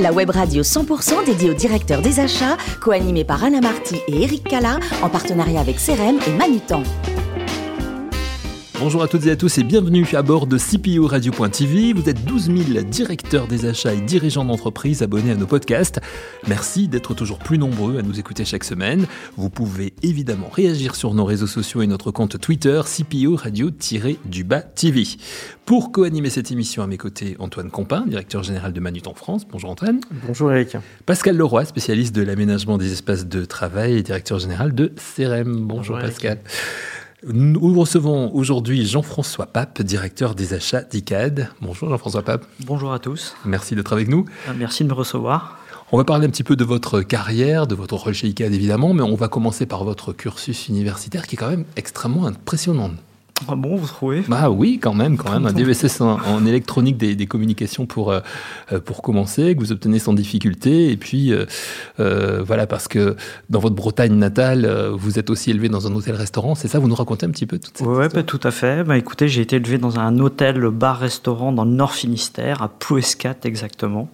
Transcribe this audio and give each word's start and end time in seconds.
La 0.00 0.12
web 0.12 0.28
radio 0.30 0.62
100% 0.62 1.24
dédiée 1.24 1.50
aux 1.50 1.54
directeurs 1.54 2.02
des 2.02 2.20
achats, 2.20 2.58
co-animée 2.80 3.24
par 3.24 3.42
Anna 3.42 3.60
Marty 3.60 3.96
et 4.06 4.22
Eric 4.22 4.44
Cala, 4.44 4.78
en 5.02 5.08
partenariat 5.08 5.60
avec 5.60 5.76
CRM 5.76 6.18
et 6.26 6.32
Manutan. 6.36 6.82
Bonjour 8.82 9.04
à 9.04 9.06
toutes 9.06 9.26
et 9.26 9.30
à 9.30 9.36
tous 9.36 9.58
et 9.58 9.62
bienvenue 9.62 10.04
à 10.12 10.22
bord 10.22 10.48
de 10.48 10.58
CPO 10.58 11.06
Radio.tv. 11.06 11.92
Vous 11.92 12.08
êtes 12.08 12.24
12 12.24 12.46
000 12.46 12.82
directeurs 12.82 13.46
des 13.46 13.64
achats 13.64 13.94
et 13.94 14.00
dirigeants 14.00 14.44
d'entreprise 14.44 15.04
abonnés 15.04 15.30
à 15.30 15.36
nos 15.36 15.46
podcasts. 15.46 16.00
Merci 16.48 16.88
d'être 16.88 17.14
toujours 17.14 17.38
plus 17.38 17.58
nombreux 17.58 17.96
à 17.98 18.02
nous 18.02 18.18
écouter 18.18 18.44
chaque 18.44 18.64
semaine. 18.64 19.06
Vous 19.36 19.50
pouvez 19.50 19.94
évidemment 20.02 20.48
réagir 20.48 20.96
sur 20.96 21.14
nos 21.14 21.24
réseaux 21.24 21.46
sociaux 21.46 21.82
et 21.82 21.86
notre 21.86 22.10
compte 22.10 22.40
Twitter 22.40 22.80
CPO 22.84 23.36
Radio-du-bas 23.36 24.62
TV. 24.62 25.04
Pour 25.64 25.92
co-animer 25.92 26.28
cette 26.28 26.50
émission 26.50 26.82
à 26.82 26.88
mes 26.88 26.98
côtés, 26.98 27.36
Antoine 27.38 27.70
Compin, 27.70 28.04
directeur 28.04 28.42
général 28.42 28.72
de 28.72 28.80
Manut 28.80 29.06
en 29.06 29.14
France. 29.14 29.46
Bonjour 29.48 29.70
Antoine. 29.70 30.00
Bonjour 30.26 30.50
Eric. 30.50 30.76
Pascal 31.06 31.36
Leroy, 31.36 31.66
spécialiste 31.66 32.16
de 32.16 32.22
l'aménagement 32.22 32.78
des 32.78 32.90
espaces 32.90 33.26
de 33.26 33.44
travail 33.44 33.92
et 33.92 34.02
directeur 34.02 34.40
général 34.40 34.74
de 34.74 34.92
CRM. 34.96 35.68
Bonjour, 35.68 36.00
Pascal. 36.00 36.40
Nous 37.24 37.78
recevons 37.78 38.34
aujourd'hui 38.34 38.84
Jean-François 38.84 39.46
Pape, 39.46 39.80
directeur 39.82 40.34
des 40.34 40.54
achats 40.54 40.82
d'ICAD. 40.82 41.50
Bonjour 41.60 41.88
Jean-François 41.88 42.22
Pape. 42.22 42.44
Bonjour 42.66 42.92
à 42.92 42.98
tous. 42.98 43.36
Merci 43.44 43.76
d'être 43.76 43.92
avec 43.92 44.08
nous. 44.08 44.24
Euh, 44.48 44.52
merci 44.58 44.82
de 44.82 44.88
me 44.88 44.94
recevoir. 44.94 45.56
On 45.92 45.98
va 45.98 46.04
parler 46.04 46.26
un 46.26 46.30
petit 46.30 46.42
peu 46.42 46.56
de 46.56 46.64
votre 46.64 47.00
carrière, 47.02 47.68
de 47.68 47.76
votre 47.76 47.94
rôle 47.94 48.14
chez 48.14 48.26
ICAD 48.26 48.52
évidemment, 48.52 48.92
mais 48.92 49.02
on 49.02 49.14
va 49.14 49.28
commencer 49.28 49.66
par 49.66 49.84
votre 49.84 50.12
cursus 50.12 50.66
universitaire 50.66 51.28
qui 51.28 51.36
est 51.36 51.38
quand 51.38 51.50
même 51.50 51.64
extrêmement 51.76 52.26
impressionnant. 52.26 52.90
Ah 53.48 53.54
bon, 53.54 53.76
vous 53.76 53.86
trouvez? 53.86 54.22
Bah 54.28 54.50
oui, 54.50 54.78
quand 54.80 54.94
même, 54.94 55.16
quand 55.16 55.32
même. 55.32 55.46
Un 55.46 55.52
DVSS 55.52 56.00
en, 56.00 56.46
électronique 56.46 56.96
des, 56.96 57.26
communications 57.26 57.86
pour, 57.86 58.10
euh, 58.10 58.20
pour 58.84 59.02
commencer, 59.02 59.54
que 59.54 59.60
vous 59.60 59.72
obtenez 59.72 59.98
sans 59.98 60.12
difficulté. 60.12 60.90
Et 60.90 60.96
puis, 60.96 61.32
euh, 61.32 61.46
euh, 62.00 62.42
voilà, 62.44 62.66
parce 62.66 62.88
que 62.88 63.16
dans 63.50 63.60
votre 63.60 63.74
Bretagne 63.74 64.14
natale, 64.14 64.66
vous 64.92 65.18
êtes 65.18 65.30
aussi 65.30 65.50
élevé 65.50 65.68
dans 65.68 65.86
un 65.86 65.94
hôtel-restaurant. 65.94 66.54
C'est 66.54 66.68
ça 66.68 66.78
Vous 66.78 66.88
nous 66.88 66.94
racontez 66.94 67.26
un 67.26 67.30
petit 67.30 67.46
peu 67.46 67.58
toute 67.58 67.78
cette 67.78 67.86
Oui, 67.86 68.06
bah, 68.12 68.22
tout 68.22 68.40
à 68.42 68.50
fait. 68.50 68.84
Bah, 68.84 68.96
écoutez, 68.96 69.28
j'ai 69.28 69.42
été 69.42 69.56
élevé 69.56 69.78
dans 69.78 69.98
un 69.98 70.18
hôtel-bar-restaurant 70.18 71.52
dans 71.52 71.64
le 71.64 71.72
Nord 71.72 71.92
Finistère, 71.92 72.62
à 72.62 72.68
Plouescat 72.68 73.36
exactement. 73.44 74.08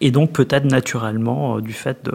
Et 0.00 0.10
donc 0.10 0.32
peut-être 0.32 0.64
naturellement, 0.64 1.56
euh, 1.56 1.60
du 1.60 1.72
fait 1.72 2.08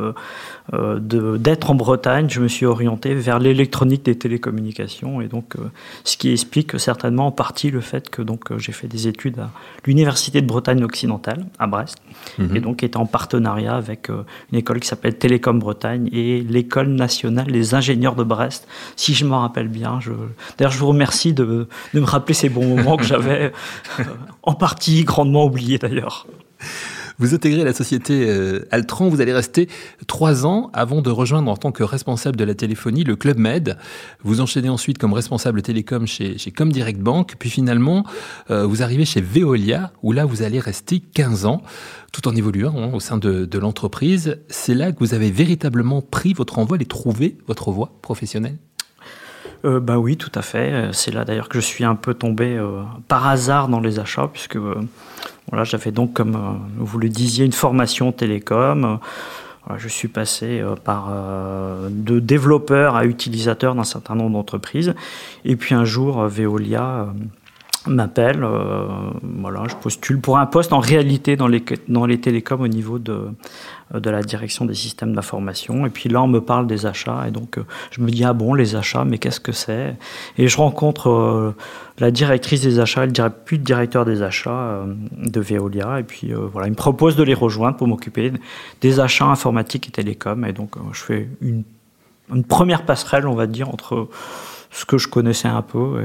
euh, 0.73 0.99
de, 0.99 1.37
d'être 1.37 1.69
en 1.69 1.75
Bretagne, 1.75 2.27
je 2.29 2.39
me 2.41 2.47
suis 2.47 2.65
orienté 2.65 3.13
vers 3.13 3.39
l'électronique 3.39 4.03
des 4.03 4.17
télécommunications. 4.17 5.21
Et 5.21 5.27
donc, 5.27 5.55
euh, 5.55 5.69
ce 6.03 6.17
qui 6.17 6.31
explique 6.31 6.79
certainement 6.79 7.27
en 7.27 7.31
partie 7.31 7.69
le 7.69 7.81
fait 7.81 8.09
que 8.09 8.21
donc, 8.21 8.57
j'ai 8.57 8.71
fait 8.71 8.87
des 8.87 9.07
études 9.07 9.39
à 9.39 9.51
l'Université 9.85 10.41
de 10.41 10.47
Bretagne 10.47 10.83
occidentale, 10.83 11.45
à 11.59 11.67
Brest. 11.67 11.97
Mhm. 12.39 12.55
Et 12.55 12.59
donc, 12.59 12.83
était 12.83 12.97
en 12.97 13.05
partenariat 13.05 13.75
avec 13.75 14.09
une 14.09 14.57
école 14.57 14.79
qui 14.79 14.87
s'appelle 14.87 15.17
Télécom 15.17 15.59
Bretagne 15.59 16.09
et 16.11 16.41
l'École 16.41 16.89
nationale 16.89 17.51
des 17.51 17.75
ingénieurs 17.75 18.15
de 18.15 18.23
Brest, 18.23 18.67
si 18.95 19.13
je 19.13 19.25
me 19.25 19.35
rappelle 19.35 19.67
bien. 19.67 19.99
Je... 19.99 20.11
D'ailleurs, 20.57 20.71
je 20.71 20.79
vous 20.79 20.87
remercie 20.87 21.33
de, 21.33 21.67
de 21.93 21.99
me 21.99 22.05
rappeler 22.05 22.33
ces 22.33 22.49
bons 22.49 22.75
moments 22.75 22.97
que 22.97 23.03
j'avais 23.05 23.51
en 24.43 24.53
partie 24.53 25.03
grandement 25.03 25.45
oubliés 25.45 25.77
d'ailleurs. 25.77 26.25
Vous 27.17 27.33
intégrez 27.33 27.63
la 27.63 27.73
société 27.73 28.25
euh, 28.27 28.67
Altran, 28.71 29.07
vous 29.07 29.21
allez 29.21 29.33
rester 29.33 29.69
trois 30.07 30.45
ans 30.45 30.69
avant 30.73 31.01
de 31.01 31.09
rejoindre 31.09 31.49
en 31.49 31.55
tant 31.55 31.71
que 31.71 31.83
responsable 31.83 32.35
de 32.35 32.43
la 32.43 32.55
téléphonie 32.55 33.03
le 33.03 33.15
Club 33.15 33.37
Med. 33.37 33.77
Vous 34.23 34.41
enchaînez 34.41 34.69
ensuite 34.69 34.97
comme 34.97 35.13
responsable 35.13 35.61
télécom 35.61 36.07
chez, 36.07 36.37
chez 36.37 36.51
Comdirect 36.51 36.99
Bank, 36.99 37.35
puis 37.39 37.49
finalement 37.49 38.05
euh, 38.51 38.65
vous 38.65 38.83
arrivez 38.83 39.05
chez 39.05 39.21
Veolia, 39.21 39.93
où 40.03 40.11
là 40.11 40.25
vous 40.25 40.43
allez 40.43 40.59
rester 40.59 40.99
15 40.99 41.45
ans, 41.45 41.61
tout 42.11 42.27
en 42.27 42.35
évoluant 42.35 42.75
hein, 42.77 42.91
au 42.93 42.99
sein 42.99 43.17
de, 43.17 43.57
l'entreprise. 43.57 44.37
C'est 44.49 44.73
là 44.73 44.91
que 44.91 44.99
vous 44.99 45.13
avez 45.13 45.31
véritablement 45.31 46.01
pris 46.01 46.33
votre 46.33 46.59
envol 46.59 46.81
et 46.81 46.85
trouvé 46.85 47.37
votre 47.47 47.71
voie 47.71 47.91
professionnelle? 48.01 48.57
Euh, 49.63 49.79
bah 49.79 49.97
oui, 49.97 50.17
tout 50.17 50.31
à 50.35 50.41
fait. 50.41 50.89
C'est 50.91 51.11
là 51.11 51.25
d'ailleurs 51.25 51.49
que 51.49 51.59
je 51.59 51.65
suis 51.65 51.83
un 51.85 51.95
peu 51.95 52.13
tombé 52.13 52.57
euh, 52.57 52.83
par 53.07 53.27
hasard 53.27 53.67
dans 53.67 53.79
les 53.79 53.99
achats, 53.99 54.29
puisque 54.31 54.57
euh, 54.57 54.81
voilà, 55.49 55.63
j'avais 55.63 55.91
donc, 55.91 56.13
comme 56.13 56.59
vous 56.77 56.97
le 56.97 57.09
disiez, 57.09 57.45
une 57.45 57.51
formation 57.51 58.11
télécom. 58.11 58.99
je 59.77 59.87
suis 59.87 60.07
passé 60.07 60.63
par 60.83 61.13
de 61.89 62.19
développeur 62.19 62.95
à 62.95 63.05
utilisateur 63.05 63.75
d'un 63.75 63.83
certain 63.83 64.15
nombre 64.15 64.31
d'entreprises. 64.31 64.95
Et 65.43 65.55
puis 65.55 65.75
un 65.75 65.85
jour, 65.85 66.25
Veolia 66.27 67.07
m'appelle, 67.87 68.45
voilà, 69.21 69.63
je 69.69 69.75
postule 69.75 70.19
pour 70.19 70.37
un 70.37 70.45
poste 70.45 70.73
en 70.73 70.79
réalité 70.79 71.35
dans 71.35 71.47
les, 71.47 71.63
dans 71.87 72.05
les 72.05 72.19
télécoms 72.19 72.61
au 72.61 72.67
niveau 72.67 72.99
de, 72.99 73.29
euh, 73.93 73.99
de 73.99 74.09
la 74.09 74.23
direction 74.23 74.65
des 74.65 74.73
systèmes 74.73 75.13
d'information. 75.13 75.85
Et 75.85 75.89
puis 75.89 76.09
là, 76.09 76.23
on 76.23 76.27
me 76.27 76.41
parle 76.41 76.65
des 76.65 76.87
achats. 76.87 77.25
Et 77.27 77.31
donc, 77.31 77.57
euh, 77.57 77.65
je 77.91 78.01
me 78.01 78.09
dis, 78.09 78.23
ah 78.23 78.33
bon, 78.33 78.55
les 78.55 78.75
achats, 78.75 79.05
mais 79.05 79.19
qu'est-ce 79.19 79.39
que 79.39 79.51
c'est? 79.51 79.95
Et 80.37 80.47
je 80.47 80.57
rencontre 80.57 81.09
euh, 81.09 81.55
la 81.99 82.09
directrice 82.09 82.61
des 82.61 82.79
achats, 82.79 83.05
plus 83.29 83.59
de 83.59 83.63
directeur 83.63 84.05
des 84.05 84.23
achats 84.23 84.83
de 85.11 85.39
Veolia. 85.39 85.99
Et 85.99 86.03
puis, 86.03 86.33
voilà, 86.33 86.67
il 86.67 86.71
me 86.71 86.75
propose 86.75 87.15
de 87.15 87.23
les 87.23 87.35
rejoindre 87.35 87.77
pour 87.77 87.87
m'occuper 87.87 88.33
des 88.81 88.99
achats 88.99 89.27
informatiques 89.27 89.87
et 89.89 89.91
télécoms. 89.91 90.45
Et 90.45 90.53
donc, 90.53 90.75
je 90.91 91.01
fais 91.01 91.29
une, 91.41 91.63
une 92.33 92.43
première 92.43 92.85
passerelle, 92.85 93.27
on 93.27 93.35
va 93.35 93.45
dire, 93.45 93.69
entre 93.69 94.09
ce 94.71 94.85
que 94.85 94.97
je 94.97 95.07
connaissais 95.07 95.47
un 95.47 95.61
peu 95.61 96.01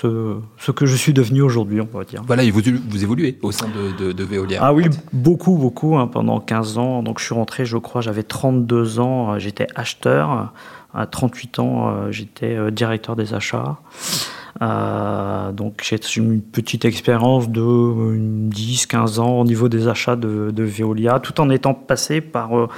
ce, 0.00 0.36
ce, 0.58 0.70
que 0.70 0.86
je 0.86 0.96
suis 0.96 1.12
devenu 1.12 1.42
aujourd'hui, 1.42 1.80
on 1.80 1.98
va 1.98 2.04
dire. 2.04 2.22
Voilà, 2.26 2.42
et 2.42 2.50
vous, 2.50 2.62
vous 2.88 3.02
évoluez 3.02 3.38
au 3.42 3.52
sein 3.52 3.66
de, 3.68 4.12
de, 4.12 4.24
Veolia. 4.24 4.60
Ah 4.62 4.72
oui, 4.72 4.84
beaucoup, 5.12 5.56
beaucoup, 5.56 5.96
hein, 5.96 6.06
pendant 6.06 6.40
15 6.40 6.78
ans. 6.78 7.02
Donc 7.02 7.18
je 7.18 7.24
suis 7.24 7.34
rentré, 7.34 7.64
je 7.66 7.76
crois, 7.76 8.00
j'avais 8.00 8.22
32 8.22 9.00
ans, 9.00 9.32
euh, 9.32 9.38
j'étais 9.38 9.66
acheteur. 9.74 10.52
À 10.92 11.06
38 11.06 11.58
ans, 11.60 11.88
euh, 11.88 12.10
j'étais 12.10 12.56
euh, 12.56 12.70
directeur 12.70 13.14
des 13.14 13.34
achats. 13.34 13.78
Euh, 14.62 15.52
donc 15.52 15.82
j'ai 15.82 15.98
une 16.16 16.42
petite 16.42 16.84
expérience 16.84 17.48
de 17.48 17.60
10-15 17.60 19.18
ans 19.18 19.40
au 19.40 19.44
niveau 19.44 19.68
des 19.70 19.88
achats 19.88 20.16
de, 20.16 20.52
Veolia, 20.62 21.18
tout 21.18 21.40
en 21.40 21.48
étant 21.48 21.72
passé 21.72 22.20
par 22.20 22.58
euh, 22.58 22.68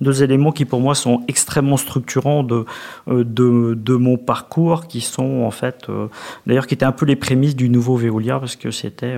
deux 0.00 0.22
éléments 0.24 0.50
qui 0.50 0.64
pour 0.64 0.80
moi 0.80 0.96
sont 0.96 1.22
extrêmement 1.28 1.76
structurants 1.76 2.46
euh, 2.50 3.24
de 3.24 3.94
mon 3.94 4.16
parcours, 4.16 4.88
qui 4.88 5.00
sont 5.00 5.42
en 5.42 5.50
fait, 5.50 5.86
d'ailleurs 6.46 6.66
qui 6.66 6.74
étaient 6.74 6.84
un 6.84 6.92
peu 6.92 7.06
les 7.06 7.16
prémices 7.16 7.54
du 7.56 7.68
nouveau 7.68 7.96
Veolia, 7.96 8.40
parce 8.40 8.56
que 8.56 8.70
c'était 8.70 9.16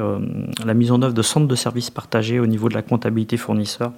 la 0.65 0.75
mise 0.75 0.93
en 0.93 1.03
œuvre 1.03 1.15
de 1.15 1.23
centres 1.23 1.49
de 1.49 1.55
services 1.55 1.91
partagés 1.91 2.39
au 2.39 2.47
niveau 2.47 2.69
de 2.69 2.75
la 2.75 2.83
comptabilité 2.83 3.37
fournisseur 3.37 3.93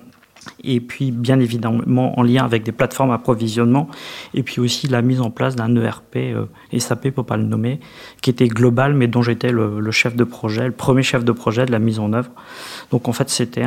et 0.64 0.80
puis 0.80 1.10
bien 1.10 1.40
évidemment 1.40 2.18
en 2.18 2.22
lien 2.22 2.44
avec 2.44 2.62
des 2.62 2.72
plateformes 2.72 3.10
approvisionnement, 3.10 3.88
et 4.34 4.42
puis 4.42 4.60
aussi 4.60 4.88
la 4.88 5.02
mise 5.02 5.20
en 5.20 5.30
place 5.30 5.56
d'un 5.56 5.74
ERP 5.76 6.16
euh, 6.16 6.46
SAP 6.76 7.10
pour 7.10 7.24
pas 7.24 7.36
le 7.36 7.44
nommer, 7.44 7.80
qui 8.20 8.30
était 8.30 8.48
global 8.48 8.94
mais 8.94 9.06
dont 9.06 9.22
j'étais 9.22 9.50
le, 9.50 9.90
chef 9.90 10.16
de 10.16 10.24
projet, 10.24 10.66
le 10.66 10.72
premier 10.72 11.02
chef 11.02 11.24
de 11.24 11.32
projet 11.32 11.66
de 11.66 11.72
la 11.72 11.78
mise 11.78 11.98
en 11.98 12.12
œuvre. 12.12 12.30
Donc 12.90 13.08
en 13.08 13.12
fait 13.12 13.28
c'était 13.28 13.64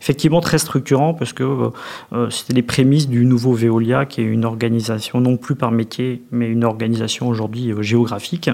effectivement 0.00 0.40
très 0.40 0.58
structurant 0.58 1.14
parce 1.14 1.32
que 1.32 1.42
euh, 1.42 1.70
euh, 2.12 2.30
c'était 2.30 2.54
les 2.54 2.62
prémices 2.62 3.08
du 3.08 3.24
nouveau 3.24 3.52
Veolia 3.52 4.06
qui 4.06 4.20
est 4.20 4.24
une 4.24 4.44
organisation 4.44 5.20
non 5.20 5.36
plus 5.36 5.54
par 5.54 5.70
métier 5.70 6.22
mais 6.30 6.48
une 6.48 6.64
organisation 6.64 7.28
aujourd'hui 7.28 7.72
géographique. 7.80 8.50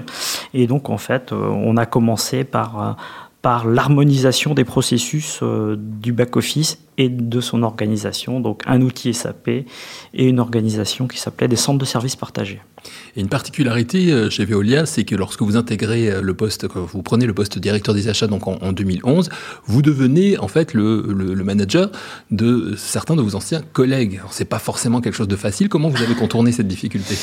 Et 0.53 0.67
donc 0.67 0.89
en 0.89 0.97
fait 0.97 1.31
on 1.31 1.77
a 1.77 1.85
commencé 1.85 2.43
par 2.43 2.97
par 3.45 3.67
l'harmonisation 3.67 4.55
des 4.55 4.63
processus 4.63 5.37
euh, 5.43 5.75
du 5.77 6.13
back-office 6.13 6.79
et 6.97 7.09
de 7.09 7.39
son 7.41 7.61
organisation, 7.61 8.39
donc 8.39 8.63
un 8.65 8.81
outil 8.81 9.13
SAP 9.13 9.49
et 9.49 9.67
une 10.15 10.39
organisation 10.39 11.05
qui 11.07 11.19
s'appelait 11.19 11.47
des 11.47 11.55
centres 11.55 11.77
de 11.77 11.85
services 11.85 12.15
partagés. 12.15 12.59
Une 13.15 13.29
particularité 13.29 14.11
euh, 14.11 14.31
chez 14.31 14.45
Veolia, 14.45 14.87
c'est 14.87 15.03
que 15.03 15.13
lorsque 15.13 15.43
vous 15.43 15.57
intégrez 15.57 16.09
euh, 16.09 16.21
le 16.21 16.33
poste, 16.33 16.67
quand 16.67 16.81
vous 16.81 17.03
prenez 17.03 17.27
le 17.27 17.35
poste 17.35 17.59
directeur 17.59 17.93
des 17.93 18.07
achats 18.07 18.25
donc 18.25 18.47
en, 18.47 18.71
2011, 18.71 19.29
vous 19.67 19.83
devenez 19.83 20.39
en 20.39 20.47
fait 20.47 20.73
le, 20.73 21.03
manager 21.43 21.91
de 22.31 22.73
certains 22.75 23.15
de 23.15 23.21
vos 23.21 23.35
anciens 23.35 23.61
collègues. 23.73 24.21
C'est 24.31 24.45
pas 24.45 24.57
forcément 24.57 25.01
quelque 25.01 25.13
chose 25.13 25.27
de 25.27 25.35
facile. 25.35 25.69
Comment 25.69 25.89
vous 25.89 26.01
avez 26.01 26.15
contourné 26.15 26.51
cette 26.51 26.67
difficulté? 26.67 27.15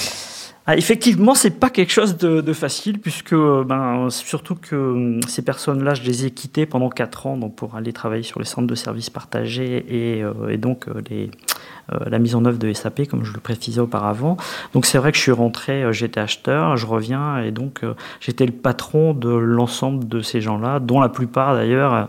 Ah, 0.64 0.76
effectivement, 0.76 1.34
c'est 1.34 1.58
pas 1.58 1.70
quelque 1.70 1.90
chose 1.90 2.16
de, 2.16 2.52
facile, 2.52 3.00
puisque 3.00 3.34
ben, 3.34 4.08
surtout 4.10 4.54
que 4.54 4.76
hum, 4.76 5.22
ces 5.26 5.42
personnes-là, 5.42 5.94
je 5.94 6.02
les 6.02 6.26
ai 6.26 6.30
quittées 6.30 6.66
pendant 6.66 6.88
quatre 6.88 7.26
ans 7.26 7.36
donc 7.36 7.56
pour 7.56 7.74
aller 7.74 7.92
travailler 7.92 8.22
sur 8.22 8.38
les 8.38 8.46
centres 8.46 8.68
de 8.68 8.74
services 8.76 9.10
partagés 9.10 9.84
et, 9.88 10.22
euh, 10.22 10.56
donc 10.56 10.86
euh, 10.86 11.02
les, 11.10 11.24
euh, 11.24 11.81
la 11.88 12.18
mise 12.18 12.34
en 12.34 12.44
œuvre 12.44 12.58
de 12.58 12.72
SAP, 12.72 13.06
comme 13.08 13.24
je 13.24 13.32
le 13.32 13.40
précisais 13.40 13.80
auparavant. 13.80 14.36
Donc 14.74 14.86
c'est 14.86 14.98
vrai 14.98 15.12
que 15.12 15.18
je 15.18 15.22
suis 15.22 15.32
rentré, 15.32 15.92
j'étais 15.92 16.20
acheteur, 16.20 16.76
je 16.76 16.86
reviens 16.86 17.38
et 17.38 17.50
donc 17.50 17.82
j'étais 18.20 18.46
le 18.46 18.52
patron 18.52 19.14
de 19.14 19.30
l'ensemble 19.30 20.08
de 20.08 20.20
ces 20.20 20.40
gens-là, 20.40 20.80
dont 20.80 21.00
la 21.00 21.08
plupart 21.08 21.54
d'ailleurs 21.54 22.08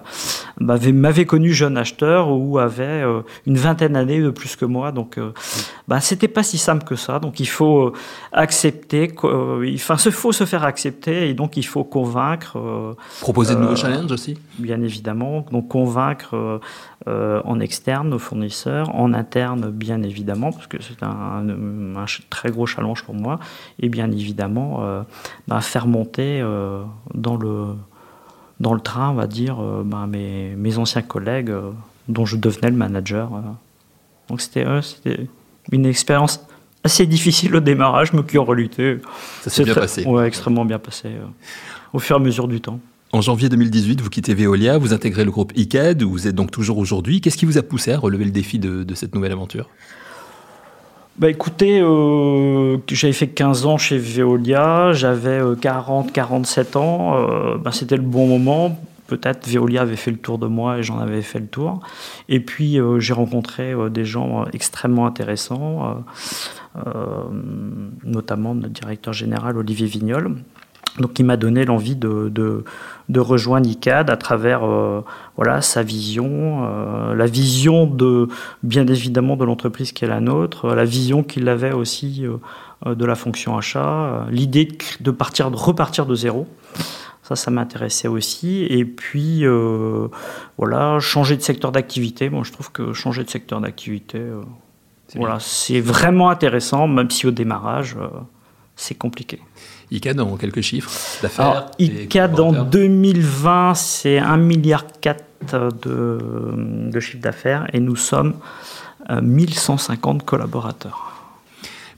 m'avait 0.59 1.25
connu 1.25 1.51
jeune 1.51 1.77
acheteur 1.77 2.29
ou 2.29 2.59
avait 2.59 3.03
une 3.45 3.57
vingtaine 3.57 3.93
d'années 3.93 4.21
de 4.21 4.29
plus 4.29 4.55
que 4.55 4.65
moi. 4.65 4.91
Donc, 4.91 5.19
bah, 5.87 5.99
c'était 5.99 6.27
pas 6.27 6.43
si 6.43 6.57
simple 6.57 6.85
que 6.85 6.95
ça. 6.95 7.19
Donc, 7.19 7.39
il 7.39 7.47
faut 7.47 7.93
accepter, 8.31 9.13
enfin, 9.17 9.95
il 10.05 10.11
faut 10.11 10.31
se 10.31 10.45
faire 10.45 10.63
accepter 10.63 11.29
et 11.29 11.33
donc 11.33 11.57
il 11.57 11.65
faut 11.65 11.83
convaincre. 11.83 12.57
Proposer 13.21 13.55
de 13.55 13.59
nouveaux 13.59 13.75
challenges 13.75 14.11
aussi? 14.11 14.37
Bien 14.59 14.81
évidemment. 14.81 15.45
Donc, 15.51 15.67
convaincre 15.67 16.61
en 17.05 17.59
externe 17.59 18.09
nos 18.09 18.19
fournisseurs, 18.19 18.93
en 18.95 19.13
interne, 19.13 19.62
bien 19.71 20.01
évidemment, 20.03 20.51
parce 20.51 20.67
que 20.67 20.81
c'est 20.81 21.03
un, 21.03 21.47
un, 21.95 22.05
très 22.29 22.51
gros 22.51 22.65
challenge 22.65 23.03
pour 23.03 23.15
moi. 23.15 23.39
Et 23.79 23.89
bien 23.89 24.11
évidemment, 24.11 24.83
bah, 25.47 25.61
faire 25.61 25.87
monter 25.87 26.41
dans 27.13 27.35
le 27.35 27.75
dans 28.63 28.73
le 28.73 28.79
train, 28.79 29.09
on 29.09 29.15
va 29.15 29.27
dire, 29.27 29.59
euh, 29.61 29.83
bah, 29.85 30.07
mes, 30.07 30.55
mes, 30.55 30.77
anciens 30.77 31.01
collègues 31.01 31.49
euh, 31.49 31.71
dont 32.07 32.25
je 32.25 32.37
devenais 32.37 32.69
le 32.69 32.77
manager. 32.77 33.33
Euh. 33.33 33.41
Donc 34.29 34.41
c'était 34.41 34.65
une 35.71 35.85
expérience 35.85 36.45
assez 36.83 37.05
difficile 37.05 37.55
au 37.55 37.59
démarrage, 37.59 38.13
mais 38.13 38.23
qui 38.23 38.37
en 38.37 38.45
réalité. 38.45 38.99
Ça 39.41 39.49
s'est 39.49 39.63
bien 39.63 39.75
passé. 39.75 40.05
Ouais, 40.05 40.27
extrêmement 40.27 40.65
bien 40.65 40.79
passé 40.79 41.09
au 41.93 41.99
fur 41.99 42.15
et 42.15 42.19
à 42.19 42.23
mesure 42.23 42.47
du 42.47 42.61
temps. 42.61 42.79
En 43.13 43.21
janvier 43.21 43.47
2018, 43.47 44.01
vous 44.01 44.09
quittez 44.09 44.33
Veolia, 44.33 44.79
vous 44.79 44.91
intégrez 44.91 45.23
le 45.23 45.29
groupe 45.29 45.53
ICAD, 45.55 46.01
où 46.01 46.09
vous 46.09 46.27
êtes 46.27 46.33
donc 46.33 46.49
toujours 46.49 46.79
aujourd'hui. 46.79 47.21
Qu'est-ce 47.21 47.37
qui 47.37 47.45
vous 47.45 47.59
a 47.59 47.61
poussé 47.61 47.91
à 47.91 47.99
relever 47.99 48.25
le 48.25 48.31
défi 48.31 48.57
de, 48.57 48.91
cette 48.95 49.13
nouvelle 49.13 49.33
aventure? 49.33 49.69
Bah 51.19 51.29
écoutez, 51.29 51.79
euh, 51.79 52.77
j'avais 52.87 53.13
fait 53.13 53.27
15 53.27 53.67
ans 53.67 53.77
chez 53.77 53.99
Veolia, 53.99 54.93
j'avais 54.93 55.41
40, 55.61 56.07
euh, 56.07 56.11
47 56.11 56.75
ans, 56.75 57.15
euh, 57.15 57.57
bah, 57.59 57.71
c'était 57.71 57.97
le 57.97 58.01
bon 58.01 58.25
moment. 58.25 58.81
Peut-être 59.05 59.47
Veolia 59.47 59.83
avait 59.83 59.95
fait 59.95 60.09
le 60.09 60.17
tour 60.17 60.39
de 60.39 60.47
moi 60.47 60.79
et 60.79 60.83
j'en 60.83 60.97
avais 60.97 61.21
fait 61.21 61.37
le 61.37 61.45
tour. 61.45 61.81
Et 62.29 62.39
puis 62.39 62.79
j'ai 62.97 63.13
rencontré 63.13 63.75
des 63.91 64.05
gens 64.05 64.45
extrêmement 64.53 65.05
intéressants, 65.05 66.03
notamment 68.03 68.55
notre 68.55 68.73
directeur 68.73 69.13
général 69.13 69.57
Olivier 69.57 69.85
Vignol, 69.85 70.37
donc 70.99 71.17
il 71.17 71.25
m'a 71.25 71.37
donné 71.37 71.65
l'envie 71.65 71.95
de, 71.95 72.31
de, 73.09 73.19
rejoindre 73.19 73.67
ICAD 73.67 74.09
à 74.09 74.17
travers 74.17 74.63
euh, 74.63 75.01
voilà, 75.37 75.61
sa 75.61 75.81
vision, 75.81 76.67
euh, 76.67 77.15
la 77.15 77.25
vision 77.25 77.87
de, 77.87 78.27
bien 78.61 78.85
évidemment 78.87 79.35
de 79.35 79.43
l'entreprise 79.43 79.91
qui 79.91 80.05
est 80.05 80.07
la 80.07 80.19
nôtre, 80.19 80.73
la 80.75 80.85
vision 80.85 81.23
qu'il 81.23 81.49
avait 81.49 81.71
aussi 81.71 82.25
euh, 82.25 82.95
de 82.95 83.05
la 83.05 83.15
fonction 83.15 83.57
achat, 83.57 84.27
l'idée 84.29 84.67
de, 84.99 85.11
partir, 85.11 85.49
de 85.49 85.55
repartir 85.55 86.05
de 86.05 86.15
zéro. 86.15 86.47
Ça, 87.23 87.37
ça 87.37 87.49
m'intéressait 87.51 88.09
aussi. 88.09 88.65
Et 88.69 88.83
puis, 88.83 89.45
voilà, 90.57 90.99
changer 90.99 91.37
de 91.37 91.41
secteur 91.41 91.71
d'activité. 91.71 92.29
Moi, 92.29 92.43
je 92.43 92.51
trouve 92.51 92.69
que 92.73 92.91
changer 92.91 93.23
de 93.23 93.29
secteur 93.29 93.61
d'activité, 93.61 94.21
voilà, 95.15 95.37
c'est 95.39 95.79
vraiment 95.79 96.29
intéressant, 96.29 96.85
même 96.89 97.09
si 97.09 97.25
au 97.25 97.31
démarrage, 97.31 97.95
c'est 98.75 98.95
compliqué. 98.95 99.39
ICAD 99.91 100.19
en 100.19 100.37
quelques 100.37 100.61
chiffres 100.61 100.91
d'affaires 101.21 101.67
ICAD 101.79 102.39
en 102.39 102.63
2020, 102.63 103.73
c'est 103.75 104.17
1,4 104.19 104.37
milliard 104.37 104.85
de, 105.51 106.89
de 106.91 106.99
chiffre 106.99 107.21
d'affaires 107.21 107.67
et 107.73 107.79
nous 107.79 107.95
sommes 107.95 108.35
1150 109.09 110.21
euh, 110.21 110.25
collaborateurs 110.25 111.12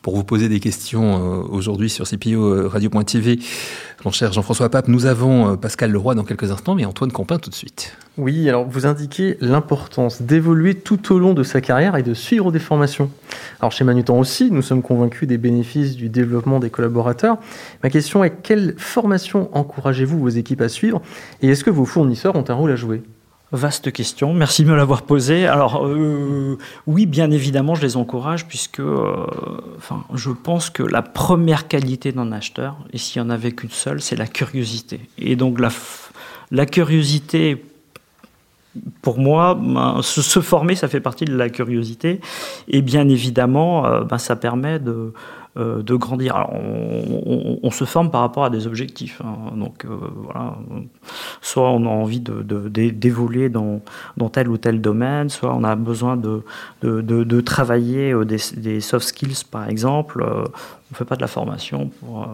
pour 0.05 0.15
vous 0.15 0.23
poser 0.23 0.49
des 0.49 0.59
questions 0.59 1.15
euh, 1.15 1.47
aujourd'hui 1.49 1.89
sur 1.89 2.07
CPO 2.07 2.39
euh, 2.39 2.67
Radio.tv. 2.67 3.39
Mon 4.05 4.11
cher 4.11 4.31
Jean-François 4.31 4.69
Pape, 4.69 4.87
nous 4.87 5.07
avons 5.07 5.53
euh, 5.53 5.55
Pascal 5.55 5.89
Leroy 5.89 6.13
dans 6.13 6.23
quelques 6.23 6.51
instants, 6.51 6.75
mais 6.75 6.85
Antoine 6.85 7.11
Compin 7.11 7.39
tout 7.39 7.49
de 7.49 7.55
suite. 7.55 7.97
Oui, 8.19 8.47
alors 8.47 8.69
vous 8.69 8.85
indiquez 8.85 9.35
l'importance 9.41 10.21
d'évoluer 10.21 10.75
tout 10.75 11.11
au 11.11 11.17
long 11.17 11.33
de 11.33 11.41
sa 11.41 11.59
carrière 11.59 11.95
et 11.95 12.03
de 12.03 12.13
suivre 12.13 12.51
des 12.51 12.59
formations. 12.59 13.09
Alors 13.59 13.71
chez 13.71 13.83
Manutan 13.83 14.19
aussi, 14.19 14.51
nous 14.51 14.61
sommes 14.61 14.83
convaincus 14.83 15.27
des 15.27 15.39
bénéfices 15.39 15.95
du 15.95 16.07
développement 16.07 16.59
des 16.59 16.69
collaborateurs. 16.69 17.39
Ma 17.81 17.89
question 17.89 18.23
est 18.23 18.43
quelle 18.43 18.75
formation 18.77 19.49
encouragez-vous 19.53 20.19
vos 20.19 20.29
équipes 20.29 20.61
à 20.61 20.69
suivre 20.69 21.01
et 21.41 21.47
est-ce 21.47 21.63
que 21.63 21.71
vos 21.71 21.85
fournisseurs 21.85 22.35
ont 22.35 22.45
un 22.47 22.53
rôle 22.53 22.69
à 22.69 22.75
jouer? 22.75 23.01
Vaste 23.55 23.93
question, 23.93 24.33
merci 24.33 24.65
de 24.65 24.69
me 24.69 24.75
l'avoir 24.75 25.03
posée. 25.03 25.47
Alors 25.47 25.85
euh, 25.85 26.57
oui, 26.87 27.05
bien 27.05 27.31
évidemment, 27.31 27.73
je 27.73 27.83
les 27.83 27.95
encourage 27.95 28.47
puisque 28.47 28.81
euh, 28.81 29.25
enfin, 29.77 30.03
je 30.13 30.29
pense 30.31 30.69
que 30.69 30.83
la 30.83 31.01
première 31.01 31.69
qualité 31.69 32.11
d'un 32.11 32.33
acheteur, 32.33 32.75
et 32.91 32.97
s'il 32.97 33.21
n'y 33.21 33.27
en 33.29 33.31
avait 33.31 33.53
qu'une 33.53 33.69
seule, 33.69 34.01
c'est 34.01 34.17
la 34.17 34.27
curiosité. 34.27 34.99
Et 35.17 35.37
donc 35.37 35.61
la, 35.61 35.69
la 36.51 36.65
curiosité, 36.65 37.63
pour 39.01 39.19
moi, 39.19 39.55
ben, 39.55 40.01
se, 40.01 40.41
former, 40.41 40.75
ça 40.75 40.89
fait 40.89 40.99
partie 40.99 41.23
de 41.23 41.35
la 41.35 41.49
curiosité. 41.49 42.19
Et 42.67 42.81
bien 42.81 43.07
évidemment, 43.07 43.85
euh, 43.85 44.03
ben, 44.03 44.17
ça 44.17 44.35
permet 44.35 44.79
de 44.79 45.13
de 45.57 45.95
grandir. 45.95 46.35
Alors, 46.35 46.53
on, 46.53 47.71
se 47.71 47.85
forme 47.85 48.11
par 48.11 48.21
rapport 48.21 48.45
à 48.45 48.49
des 48.49 48.67
objectifs. 48.67 49.21
Hein. 49.23 49.55
Donc 49.55 49.85
euh, 49.85 49.97
voilà, 50.23 50.57
soit 51.41 51.69
on 51.71 51.85
a 51.85 51.89
envie 51.89 52.19
d'évoluer 52.19 53.49
de, 53.49 53.59
dans, 54.17 54.29
tel 54.29 54.49
ou 54.49 54.57
tel 54.57 54.81
domaine, 54.81 55.29
soit 55.29 55.53
on 55.53 55.63
a 55.63 55.75
besoin 55.75 56.17
de, 56.17 56.43
de 56.81 57.41
travailler 57.41 58.11
euh, 58.11 58.25
des, 58.25 58.37
des, 58.57 58.81
soft 58.81 59.07
skills 59.07 59.43
par 59.49 59.69
exemple. 59.69 60.23
On 60.23 60.41
ne 60.91 60.95
fait 60.95 61.05
pas 61.05 61.15
de 61.15 61.21
la 61.21 61.27
formation 61.27 61.89
pour 61.99 62.27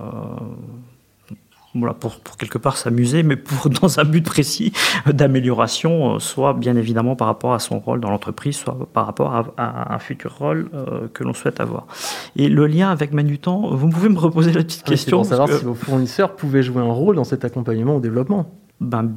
voilà, 1.73 1.93
pour, 1.93 2.19
pour, 2.19 2.35
quelque 2.37 2.57
part 2.57 2.75
s'amuser, 2.75 3.23
mais 3.23 3.37
pour, 3.37 3.69
dans 3.81 3.99
un 3.99 4.03
but 4.03 4.25
précis 4.25 4.73
d'amélioration, 5.11 6.15
euh, 6.15 6.19
soit 6.19 6.53
bien 6.53 6.75
évidemment 6.75 7.15
par 7.15 7.27
rapport 7.27 7.53
à 7.53 7.59
son 7.59 7.79
rôle 7.79 8.01
dans 8.01 8.09
l'entreprise, 8.09 8.57
soit 8.57 8.77
par 8.91 9.05
rapport 9.05 9.33
à, 9.57 9.93
un 9.93 9.99
futur 9.99 10.37
rôle 10.37 10.69
euh, 10.73 11.07
que 11.13 11.23
l'on 11.23 11.33
souhaite 11.33 11.59
avoir. 11.59 11.87
Et 12.35 12.49
le 12.49 12.67
lien 12.67 12.89
avec 12.89 13.13
Manutan, 13.13 13.73
vous 13.73 13.89
pouvez 13.89 14.09
me 14.09 14.19
reposer 14.19 14.51
la 14.51 14.63
petite 14.63 14.83
question 14.83 15.17
Pour 15.17 15.25
savoir 15.25 15.49
si 15.49 15.63
vos 15.63 15.73
fournisseurs 15.73 16.35
pouvaient 16.35 16.63
jouer 16.63 16.81
un 16.81 16.91
rôle 16.91 17.15
dans 17.15 17.23
cet 17.23 17.45
accompagnement 17.45 17.95
au 17.95 17.99
développement. 17.99 18.51
Ben, 18.81 19.09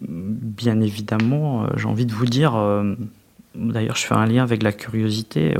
bien 0.00 0.80
évidemment, 0.80 1.64
euh, 1.64 1.66
j'ai 1.76 1.86
envie 1.86 2.06
de 2.06 2.12
vous 2.12 2.26
dire. 2.26 2.54
D'ailleurs, 3.54 3.96
je 3.96 4.06
fais 4.06 4.14
un 4.14 4.26
lien 4.26 4.44
avec 4.44 4.62
la 4.62 4.72
curiosité. 4.72 5.56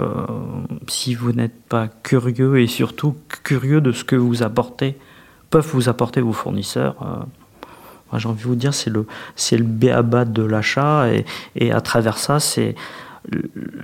si 0.87 1.15
vous 1.15 1.33
n'êtes 1.33 1.61
pas 1.69 1.89
curieux 1.89 2.61
et 2.61 2.69
surtout 2.69 3.17
curieux 3.43 3.81
de 3.81 3.91
ce 3.93 4.05
que 4.05 4.15
vous 4.15 4.43
apportez 4.43 4.97
peuvent 5.51 5.69
vous 5.73 5.89
apporter 5.89 6.21
vos 6.21 6.33
fournisseurs. 6.33 6.97
Euh, 7.03 8.19
j'ai 8.19 8.29
envie 8.29 8.43
de 8.43 8.49
vous 8.49 8.55
dire, 8.55 8.73
c'est 8.73 8.91
le, 8.91 9.07
c'est 9.37 9.59
le 9.59 9.65
béaba 9.65 10.25
de 10.25 10.43
l'achat 10.43 11.13
et, 11.13 11.27
et, 11.57 11.73
à 11.73 11.81
travers 11.81 12.17
ça, 12.17 12.41
c'est 12.41 12.75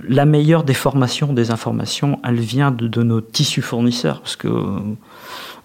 la 0.07 0.25
meilleure 0.25 0.63
des 0.63 0.73
formations, 0.73 1.33
des 1.33 1.51
informations, 1.51 2.19
elle 2.23 2.39
vient 2.39 2.71
de, 2.71 2.87
de 2.87 3.03
nos 3.03 3.21
tissus 3.21 3.61
fournisseurs. 3.61 4.21
Parce 4.21 4.35
que 4.35 4.47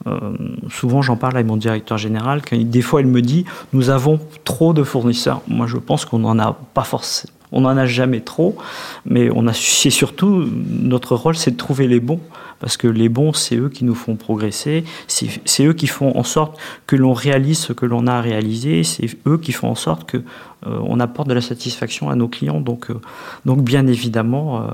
euh, 0.06 0.36
souvent, 0.68 1.02
j'en 1.02 1.16
parle 1.16 1.36
avec 1.36 1.46
mon 1.46 1.56
directeur 1.56 1.98
général, 1.98 2.42
des 2.52 2.82
fois, 2.82 3.00
il 3.00 3.06
me 3.06 3.22
dit 3.22 3.44
Nous 3.72 3.90
avons 3.90 4.20
trop 4.44 4.72
de 4.72 4.82
fournisseurs. 4.82 5.42
Moi, 5.48 5.66
je 5.66 5.76
pense 5.76 6.04
qu'on 6.04 6.18
n'en 6.18 6.38
a 6.38 6.56
pas 6.74 6.84
forcément. 6.84 7.39
On 7.52 7.62
n'en 7.62 7.76
a 7.76 7.86
jamais 7.86 8.20
trop, 8.20 8.56
mais 9.04 9.30
on 9.34 9.46
a, 9.46 9.52
c'est 9.52 9.90
surtout 9.90 10.48
notre 10.68 11.16
rôle, 11.16 11.36
c'est 11.36 11.52
de 11.52 11.56
trouver 11.56 11.88
les 11.88 12.00
bons 12.00 12.20
parce 12.60 12.76
que 12.76 12.86
les 12.86 13.08
bons, 13.08 13.32
c'est 13.32 13.56
eux 13.56 13.70
qui 13.70 13.84
nous 13.84 13.94
font 13.94 14.16
progresser, 14.16 14.84
c'est 15.08 15.64
eux 15.64 15.72
qui 15.72 15.86
font 15.86 16.16
en 16.16 16.22
sorte 16.22 16.58
que 16.86 16.94
l'on 16.94 17.14
réalise 17.14 17.58
ce 17.58 17.72
que 17.72 17.86
l'on 17.86 18.06
a 18.06 18.14
à 18.14 18.20
réaliser, 18.20 18.84
c'est 18.84 19.08
eux 19.26 19.38
qui 19.38 19.52
font 19.52 19.68
en 19.68 19.74
sorte 19.74 20.08
que 20.08 20.18
euh, 20.18 20.78
on 20.82 21.00
apporte 21.00 21.26
de 21.28 21.34
la 21.34 21.40
satisfaction 21.40 22.10
à 22.10 22.14
nos 22.14 22.28
clients. 22.28 22.60
Donc, 22.60 22.90
euh, 22.90 23.00
donc 23.46 23.64
bien 23.64 23.86
évidemment, 23.86 24.60
euh, 24.60 24.68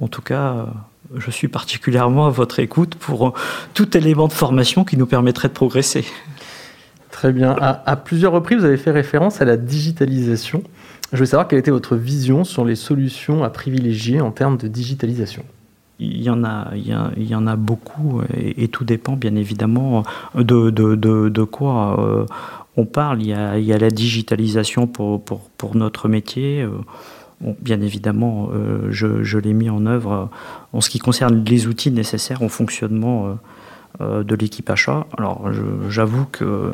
en 0.00 0.08
tout 0.08 0.22
cas, 0.22 0.66
je 1.14 1.30
suis 1.30 1.48
particulièrement 1.48 2.26
à 2.26 2.30
votre 2.30 2.58
écoute 2.58 2.94
pour 2.94 3.34
tout 3.74 3.96
élément 3.98 4.26
de 4.26 4.32
formation 4.32 4.84
qui 4.84 4.96
nous 4.96 5.06
permettrait 5.06 5.48
de 5.48 5.52
progresser. 5.52 6.06
Très 7.10 7.32
bien. 7.32 7.54
À, 7.60 7.82
à 7.84 7.96
plusieurs 7.96 8.32
reprises, 8.32 8.60
vous 8.60 8.64
avez 8.64 8.78
fait 8.78 8.92
référence 8.92 9.42
à 9.42 9.44
la 9.44 9.58
digitalisation. 9.58 10.62
Je 11.12 11.18
veux 11.18 11.26
savoir 11.26 11.48
quelle 11.48 11.58
était 11.58 11.70
votre 11.70 11.96
vision 11.96 12.44
sur 12.44 12.64
les 12.64 12.76
solutions 12.76 13.42
à 13.42 13.50
privilégier 13.50 14.20
en 14.20 14.30
termes 14.30 14.56
de 14.56 14.68
digitalisation 14.68 15.44
il 16.00 16.22
y 16.22 16.30
en 16.30 17.46
a, 17.46 17.56
beaucoup 17.56 18.22
et, 18.34 18.68
tout 18.68 18.84
dépend 18.84 19.16
bien 19.16 19.36
évidemment 19.36 20.02
de, 20.34 21.44
quoi 21.44 22.00
euh, 22.00 22.26
on 22.76 22.86
parle. 22.86 23.22
Il 23.22 23.28
y, 23.28 23.32
a, 23.34 23.78
la 23.78 23.90
digitalisation 23.90 24.86
pour, 24.86 25.22
notre 25.74 26.08
métier. 26.08 26.62
Euh, 26.62 26.70
bien 27.60 27.80
évidemment, 27.80 28.48
euh, 28.52 28.88
je, 28.90 29.38
l'ai 29.38 29.52
mis 29.52 29.70
en 29.70 29.86
œuvre 29.86 30.30
en 30.72 30.80
ce 30.80 30.90
qui 30.90 30.98
concerne 30.98 31.44
les 31.44 31.66
outils 31.66 31.90
nécessaires 31.90 32.42
au 32.42 32.48
fonctionnement 32.48 33.36
de 34.00 34.34
l'équipe 34.34 34.68
achat. 34.70 35.06
Alors 35.16 35.50
j'avoue 35.88 36.24
que 36.32 36.72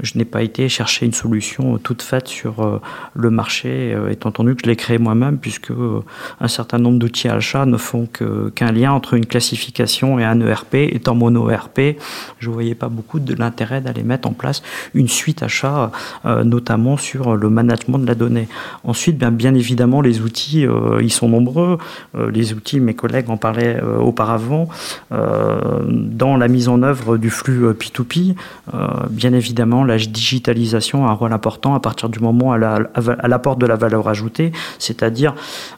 je 0.00 0.18
n'ai 0.18 0.24
pas 0.24 0.42
été 0.42 0.68
chercher 0.68 1.06
une 1.06 1.12
solution 1.12 1.78
toute 1.78 2.02
faite 2.02 2.28
sur 2.28 2.60
euh, 2.60 2.80
le 3.14 3.30
marché, 3.30 3.94
euh, 3.94 4.10
étant 4.10 4.28
entendu 4.28 4.54
que 4.54 4.62
je 4.64 4.68
l'ai 4.68 4.76
créé 4.76 4.98
moi-même, 4.98 5.38
puisque 5.38 5.72
un 6.40 6.48
certain 6.48 6.78
nombre 6.78 6.98
d'outils 6.98 7.28
achat 7.28 7.64
ne 7.64 7.76
font 7.76 8.06
qu'un 8.06 8.72
lien 8.72 8.92
entre 8.92 9.14
une 9.14 9.26
classification 9.26 10.18
et 10.18 10.24
un 10.24 10.40
ERP. 10.40 10.74
Étant 10.74 11.14
mono 11.14 11.48
ERP, 11.50 11.96
je 12.38 12.48
ne 12.48 12.54
voyais 12.54 12.74
pas 12.74 12.88
beaucoup 12.88 13.20
de 13.20 13.34
l'intérêt 13.34 13.80
d'aller 13.80 14.02
mettre 14.02 14.28
en 14.28 14.32
place 14.32 14.62
une 14.94 15.08
suite 15.08 15.42
achat, 15.42 15.90
notamment 16.24 16.96
sur 16.96 17.36
le 17.36 17.48
management 17.48 17.98
de 17.98 18.06
la 18.06 18.14
donnée. 18.14 18.48
Ensuite, 18.84 19.16
bien, 19.16 19.30
bien 19.30 19.54
évidemment, 19.54 20.00
les 20.00 20.20
outils, 20.20 20.66
ils 21.00 21.12
sont 21.12 21.28
nombreux. 21.28 21.78
les 22.14 22.52
outils, 22.52 22.80
mes 22.80 22.94
collègues 22.94 23.30
en 23.30 23.36
parlaient 23.36 23.80
auparavant. 23.82 24.68
dans 25.10 26.36
la 26.36 26.45
mise 26.48 26.68
en 26.68 26.82
œuvre 26.82 27.16
du 27.16 27.30
flux 27.30 27.70
P2P. 27.70 28.30
Euh, 28.30 28.76
euh, 28.76 29.06
bien 29.10 29.32
évidemment, 29.32 29.84
la 29.84 29.96
digitalisation 29.96 31.06
a 31.06 31.10
un 31.10 31.14
rôle 31.14 31.32
important 31.32 31.74
à 31.74 31.80
partir 31.80 32.08
du 32.08 32.20
moment 32.20 32.52
à 32.52 32.58
l'apport 32.58 33.56
de 33.56 33.66
la 33.66 33.76
valeur 33.76 34.08
ajoutée, 34.08 34.52
c'est-à-dire 34.78 35.34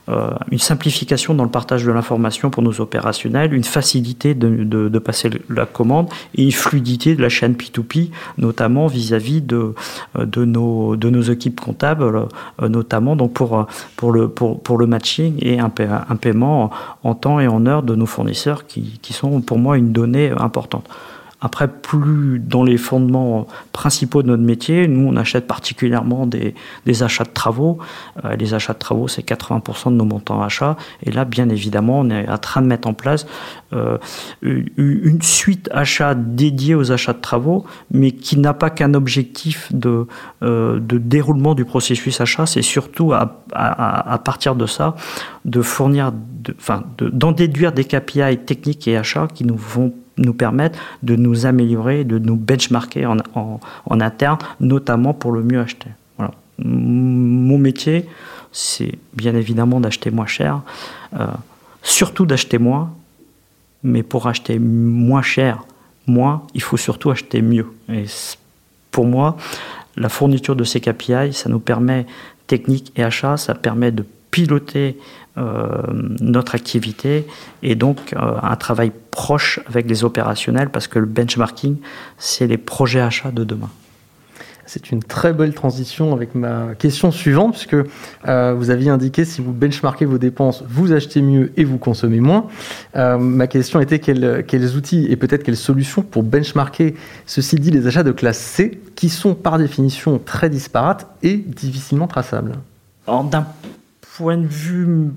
euh, 0.08 0.30
une 0.50 0.58
simplification 0.58 1.34
dans 1.34 1.44
le 1.44 1.50
partage 1.50 1.84
de 1.84 1.92
l'information 1.92 2.50
pour 2.50 2.62
nos 2.62 2.80
opérationnels, 2.80 3.52
une 3.54 3.64
facilité 3.64 4.34
de, 4.34 4.98
passer 4.98 5.30
la 5.48 5.64
commande 5.64 6.08
et 6.34 6.42
une 6.42 6.52
fluidité 6.52 7.14
de 7.14 7.22
la 7.22 7.28
chaîne 7.28 7.54
P2P, 7.54 8.10
notamment 8.36 8.88
vis-à-vis 8.88 9.40
de, 9.40 9.74
de, 10.18 10.44
nos, 10.44 10.96
de 10.96 11.08
nos 11.08 11.22
équipes 11.22 11.60
comptables, 11.60 12.26
notamment 12.60 13.14
donc 13.14 13.32
pour, 13.32 13.66
pour, 13.96 14.12
le, 14.12 14.28
pour, 14.28 14.60
pour 14.60 14.76
le 14.76 14.86
matching 14.86 15.36
et 15.40 15.60
un, 15.60 15.70
un 16.08 16.16
paiement 16.16 16.70
en 17.04 17.14
temps 17.14 17.38
et 17.38 17.46
en 17.46 17.64
heure 17.66 17.84
de 17.84 17.94
nos 17.94 18.06
fournisseurs 18.06 18.66
qui, 18.66 18.98
qui 19.00 19.12
sont 19.12 19.40
pour 19.40 19.58
moi 19.58 19.78
une 19.78 19.92
donnée 19.92 20.30
importante 20.30 20.57
après, 21.40 21.68
plus 21.68 22.40
dans 22.40 22.64
les 22.64 22.76
fondements 22.76 23.46
principaux 23.72 24.22
de 24.22 24.28
notre 24.28 24.42
métier, 24.42 24.88
nous, 24.88 25.08
on 25.08 25.16
achète 25.16 25.46
particulièrement 25.46 26.26
des, 26.26 26.54
achats 27.02 27.22
de 27.22 27.30
travaux. 27.30 27.78
Euh, 28.24 28.34
les 28.34 28.54
achats 28.54 28.72
de 28.72 28.78
travaux, 28.78 29.06
c'est 29.06 29.24
80% 29.24 29.92
de 29.92 29.94
nos 29.94 30.04
montants 30.04 30.42
achats. 30.42 30.76
Et 31.04 31.12
là, 31.12 31.24
bien 31.24 31.48
évidemment, 31.48 32.00
on 32.00 32.10
est 32.10 32.28
en 32.28 32.38
train 32.38 32.60
de 32.60 32.66
mettre 32.66 32.88
en 32.88 32.94
place 32.94 33.24
euh, 33.72 33.98
une 34.42 35.22
suite 35.22 35.68
achat 35.72 36.16
dédiée 36.16 36.74
aux 36.74 36.90
achats 36.90 37.12
de 37.12 37.20
travaux, 37.20 37.64
mais 37.92 38.10
qui 38.10 38.36
n'a 38.36 38.52
pas 38.52 38.70
qu'un 38.70 38.94
objectif 38.94 39.72
de, 39.72 40.08
euh, 40.42 40.80
déroulement 40.80 41.54
du 41.54 41.64
processus 41.64 42.20
achat. 42.20 42.46
C'est 42.46 42.62
surtout 42.62 43.12
à, 43.12 44.18
partir 44.24 44.56
de 44.56 44.66
ça, 44.66 44.96
de 45.44 45.62
fournir, 45.62 46.12
d'en 47.00 47.30
déduire 47.30 47.70
des 47.70 47.84
KPI 47.84 48.38
techniques 48.38 48.88
et 48.88 48.96
achats 48.96 49.28
qui 49.32 49.44
nous 49.44 49.56
vont 49.56 49.92
nous 50.18 50.34
permettre 50.34 50.78
de 51.02 51.16
nous 51.16 51.46
améliorer, 51.46 52.04
de 52.04 52.18
nous 52.18 52.36
benchmarker 52.36 53.06
en, 53.06 53.16
en, 53.34 54.00
interne, 54.00 54.38
notamment 54.60 55.14
pour 55.14 55.32
le 55.32 55.42
mieux 55.42 55.60
acheter. 55.60 55.90
Voilà. 56.16 56.32
Mon 56.58 57.58
métier, 57.58 58.06
c'est 58.52 58.98
bien 59.14 59.34
évidemment 59.34 59.80
d'acheter 59.80 60.10
moins 60.10 60.26
cher, 60.26 60.62
euh, 61.18 61.26
surtout 61.82 62.26
d'acheter 62.26 62.58
moins, 62.58 62.92
mais 63.82 64.02
pour 64.02 64.26
acheter 64.26 64.58
moins 64.58 65.22
cher, 65.22 65.64
moins, 66.06 66.42
il 66.54 66.62
faut 66.62 66.76
surtout 66.76 67.10
acheter 67.10 67.42
mieux. 67.42 67.66
Et 67.88 68.06
pour 68.90 69.06
moi, 69.06 69.36
la 69.96 70.08
fourniture 70.08 70.56
de 70.56 70.64
ces 70.64 70.80
KPI, 70.80 71.32
ça 71.32 71.48
nous 71.48 71.60
permet, 71.60 72.06
technique 72.46 72.92
et 72.96 73.04
achat, 73.04 73.36
ça 73.36 73.54
permet 73.54 73.92
de 73.92 74.04
piloter 74.30 74.98
euh, 75.38 75.82
notre 76.20 76.54
activité 76.54 77.26
et 77.62 77.74
donc 77.74 78.12
euh, 78.12 78.34
un 78.42 78.56
travail 78.56 78.90
proche 79.10 79.60
avec 79.68 79.88
les 79.88 80.02
opérationnels 80.02 80.70
parce 80.70 80.88
que 80.88 80.98
le 80.98 81.06
benchmarking, 81.06 81.76
c'est 82.16 82.46
les 82.46 82.58
projets 82.58 83.00
achats 83.00 83.30
de 83.30 83.44
demain. 83.44 83.70
C'est 84.66 84.90
une 84.90 85.02
très 85.02 85.32
belle 85.32 85.54
transition 85.54 86.12
avec 86.12 86.34
ma 86.34 86.74
question 86.78 87.10
suivante, 87.10 87.52
puisque 87.52 87.76
euh, 88.26 88.54
vous 88.54 88.68
aviez 88.68 88.90
indiqué 88.90 89.24
si 89.24 89.40
vous 89.40 89.52
benchmarkez 89.52 90.04
vos 90.04 90.18
dépenses, 90.18 90.62
vous 90.68 90.92
achetez 90.92 91.22
mieux 91.22 91.52
et 91.56 91.64
vous 91.64 91.78
consommez 91.78 92.20
moins. 92.20 92.48
ma 92.94 93.46
question 93.46 93.80
était 93.80 93.98
quels, 93.98 94.44
quels 94.46 94.76
outils 94.76 95.06
et 95.08 95.16
peut-être 95.16 95.42
quelles 95.42 95.56
solutions 95.56 96.02
pour 96.02 96.22
benchmarker, 96.22 96.96
ceci 97.24 97.56
dit, 97.56 97.70
les 97.70 97.86
achats 97.86 98.02
de 98.02 98.12
classe 98.12 98.38
C, 98.38 98.78
qui 98.94 99.08
sont 99.08 99.34
par 99.34 99.56
définition 99.56 100.18
très 100.18 100.50
disparates 100.50 101.06
et 101.22 101.36
difficilement 101.36 102.08
traçables. 102.08 102.52
D'un 103.06 103.46
point 104.18 104.36
de 104.36 104.46
vue 104.48 105.12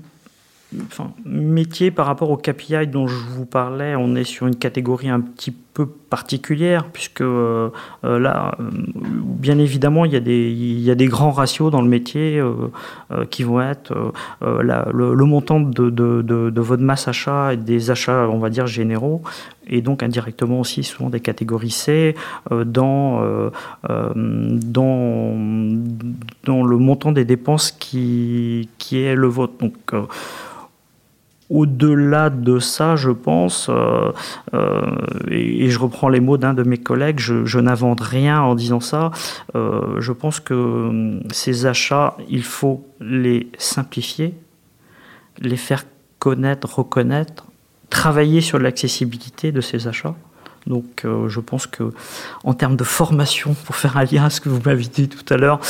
métier 1.24 1.90
par 1.90 2.06
rapport 2.06 2.30
au 2.30 2.36
KPI 2.36 2.86
dont 2.86 3.08
je 3.08 3.16
vous 3.16 3.44
parlais, 3.44 3.96
on 3.96 4.14
est 4.14 4.24
sur 4.24 4.46
une 4.46 4.54
catégorie 4.54 5.08
un 5.08 5.20
petit 5.20 5.50
peu 5.74 5.86
particulière, 5.86 6.84
puisque 6.92 7.22
euh, 7.22 7.70
euh, 8.04 8.18
là, 8.18 8.54
euh, 8.60 8.64
bien 8.70 9.58
évidemment, 9.58 10.04
il 10.04 10.12
y, 10.12 10.16
a 10.16 10.20
des, 10.20 10.50
il 10.50 10.80
y 10.80 10.90
a 10.90 10.94
des 10.94 11.06
grands 11.06 11.30
ratios 11.30 11.70
dans 11.70 11.80
le 11.80 11.88
métier 11.88 12.42
qui 13.30 13.42
vont 13.42 13.60
être 13.60 14.12
le, 14.40 15.24
montant 15.24 15.60
de, 15.60 15.90
de, 15.90 16.22
de, 16.22 16.60
votre 16.60 16.82
masse 16.82 17.08
achat 17.08 17.54
et 17.54 17.56
des 17.56 17.90
achats, 17.90 18.28
on 18.28 18.38
va 18.38 18.50
dire, 18.50 18.66
généraux, 18.66 19.22
et 19.66 19.80
donc 19.80 20.02
indirectement 20.02 20.60
aussi 20.60 20.82
souvent 20.82 21.08
des 21.08 21.20
catégories 21.20 21.70
C 21.70 22.14
dans, 22.50 23.50
dans, 23.88 25.34
dans 26.44 26.64
le 26.64 26.76
montant 26.76 27.12
des 27.12 27.24
dépenses 27.24 27.72
qui, 27.72 28.68
qui 28.78 29.00
est 29.00 29.14
le 29.14 29.28
vôtre. 29.28 29.54
Donc, 29.58 29.94
au-delà 31.52 32.30
de 32.30 32.58
ça, 32.58 32.96
je 32.96 33.10
pense, 33.10 33.68
euh, 33.68 34.10
euh, 34.54 34.86
et, 35.30 35.68
je 35.68 35.78
reprends 35.78 36.08
les 36.08 36.18
mots 36.18 36.38
d'un 36.38 36.54
de 36.54 36.62
mes 36.62 36.78
collègues, 36.78 37.18
je, 37.18 37.58
n'invente 37.58 38.00
rien 38.00 38.40
en 38.40 38.54
disant 38.54 38.80
ça, 38.80 39.10
euh, 39.54 40.00
je 40.00 40.12
pense 40.12 40.40
que 40.40 41.20
ces 41.30 41.66
achats, 41.66 42.16
il 42.28 42.42
faut 42.42 42.86
les 43.00 43.50
simplifier, 43.58 44.34
les 45.38 45.58
faire 45.58 45.84
connaître, 46.18 46.78
reconnaître, 46.78 47.46
travailler 47.90 48.40
sur 48.40 48.58
l'accessibilité 48.58 49.52
de 49.52 49.60
ces 49.60 49.86
achats. 49.86 50.14
Donc 50.66 51.04
euh, 51.04 51.28
je 51.28 51.40
pense 51.40 51.66
que 51.66 51.92
en 52.44 52.54
termes 52.54 52.76
de 52.76 52.84
formation, 52.84 53.54
pour 53.54 53.76
faire 53.76 53.96
un 53.96 54.04
lien 54.04 54.24
à 54.24 54.30
ce 54.30 54.40
que 54.40 54.48
vous 54.48 54.60
m'avez 54.64 54.84
dit 54.84 55.08
tout 55.08 55.24
à 55.32 55.36
l'heure, 55.36 55.60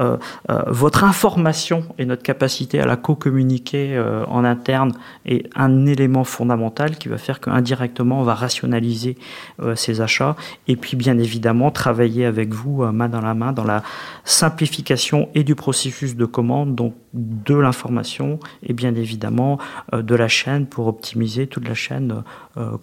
euh, 0.00 0.16
euh, 0.50 0.62
votre 0.66 1.04
information 1.04 1.84
et 1.98 2.06
notre 2.06 2.22
capacité 2.22 2.80
à 2.80 2.86
la 2.86 2.96
co-communiquer 2.96 3.98
en 4.28 4.44
interne 4.44 4.92
est 5.26 5.48
un 5.54 5.86
élément 5.86 6.24
fondamental 6.24 6.96
qui 6.96 7.08
va 7.08 7.18
faire 7.18 7.40
qu'indirectement 7.40 8.20
on 8.20 8.24
va 8.24 8.34
rationaliser 8.34 9.16
ces 9.74 10.00
achats 10.00 10.36
et 10.66 10.76
puis 10.76 10.96
bien 10.96 11.18
évidemment 11.18 11.70
travailler 11.70 12.24
avec 12.24 12.52
vous 12.52 12.84
main 12.92 13.08
dans 13.08 13.20
la 13.20 13.34
main 13.34 13.52
dans 13.52 13.64
la 13.64 13.82
simplification 14.24 15.28
et 15.34 15.44
du 15.44 15.54
processus 15.54 16.16
de 16.16 16.24
commande, 16.24 16.74
donc 16.74 16.94
de 17.12 17.54
l'information 17.54 18.38
et 18.62 18.72
bien 18.72 18.94
évidemment 18.94 19.58
de 19.92 20.14
la 20.14 20.28
chaîne 20.28 20.66
pour 20.66 20.86
optimiser 20.86 21.46
toute 21.46 21.66
la 21.68 21.74
chaîne 21.74 22.22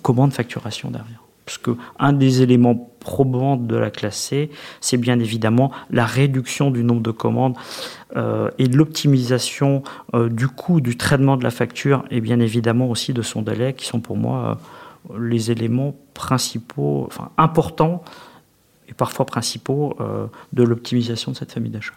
commande 0.02 0.34
facturation 0.34 0.92
derrière. 0.92 1.25
Parce 1.46 1.60
qu'un 1.60 2.14
des 2.14 2.42
éléments 2.42 2.96
probants 3.06 3.56
de 3.56 3.76
la 3.76 3.92
classe 3.92 4.18
C, 4.18 4.50
c'est 4.82 4.98
bien 4.98 5.20
évidemment 5.20 5.72
la 5.92 6.06
réduction 6.06 6.72
du 6.72 6.84
nombre 6.84 7.02
de 7.02 7.12
commandes 7.12 7.56
euh, 8.16 8.50
et 8.58 8.66
l'optimisation 8.66 9.84
euh, 10.16 10.28
du 10.28 10.48
coût 10.48 10.82
du 10.82 10.98
traitement 10.98 11.38
de 11.38 11.44
la 11.44 11.52
facture 11.52 12.04
et 12.10 12.20
bien 12.20 12.40
évidemment 12.40 12.90
aussi 12.90 13.14
de 13.14 13.22
son 13.22 13.44
délai, 13.44 13.74
qui 13.74 13.86
sont 13.86 14.00
pour 14.00 14.18
moi 14.18 14.58
euh, 15.12 15.20
les 15.20 15.52
éléments 15.52 15.96
principaux, 16.16 17.06
enfin 17.08 17.30
importants 17.38 18.04
et 18.90 18.94
parfois 18.94 19.26
principaux 19.26 19.98
de 20.54 20.64
l'optimisation 20.64 21.32
de 21.32 21.38
cette 21.38 21.52
famille 21.52 21.72
d'achat. 21.72 21.94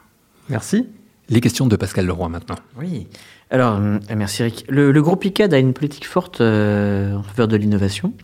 Merci. 0.48 0.86
Les 1.28 1.40
questions 1.40 1.66
de 1.66 1.76
Pascal 1.76 2.06
Leroy 2.06 2.28
maintenant. 2.30 2.56
Oui. 2.78 3.06
Alors, 3.50 3.78
merci 3.78 4.42
Eric. 4.42 4.64
Le, 4.68 4.90
le 4.90 5.02
groupe 5.02 5.24
ICAD 5.24 5.52
a 5.52 5.58
une 5.58 5.74
politique 5.74 6.06
forte 6.06 6.40
en 6.40 7.22
faveur 7.22 7.48
de 7.48 7.56
l'innovation. 7.56 8.14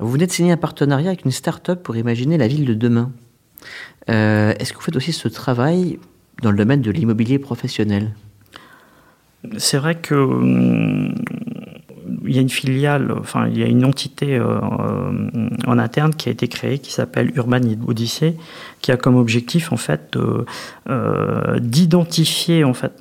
Vous 0.00 0.10
venez 0.10 0.26
de 0.26 0.32
signer 0.32 0.52
un 0.52 0.56
partenariat 0.56 1.08
avec 1.08 1.24
une 1.24 1.32
start-up 1.32 1.82
pour 1.82 1.96
imaginer 1.96 2.38
la 2.38 2.46
ville 2.46 2.64
de 2.64 2.74
demain. 2.74 3.10
Euh, 4.10 4.54
est-ce 4.58 4.72
que 4.72 4.78
vous 4.78 4.84
faites 4.84 4.96
aussi 4.96 5.12
ce 5.12 5.28
travail 5.28 5.98
dans 6.42 6.52
le 6.52 6.56
domaine 6.56 6.82
de 6.82 6.90
l'immobilier 6.90 7.38
professionnel? 7.38 8.14
C'est 9.56 9.78
vrai 9.78 9.96
que 9.96 10.14
hum, 10.14 11.14
il 12.24 12.34
y 12.34 12.38
a 12.38 12.40
une 12.40 12.48
filiale, 12.48 13.12
enfin 13.18 13.48
il 13.48 13.58
y 13.58 13.62
a 13.62 13.66
une 13.66 13.84
entité 13.84 14.36
euh, 14.36 14.58
en 15.66 15.78
interne 15.78 16.14
qui 16.14 16.28
a 16.28 16.32
été 16.32 16.48
créée 16.48 16.78
qui 16.78 16.92
s'appelle 16.92 17.32
Urban 17.36 17.60
Odyssey, 17.86 18.36
qui 18.80 18.92
a 18.92 18.96
comme 18.96 19.16
objectif 19.16 19.72
en 19.72 19.76
fait 19.76 20.16
euh, 20.88 21.58
d'identifier 21.58 22.64
en 22.64 22.74
fait 22.74 22.92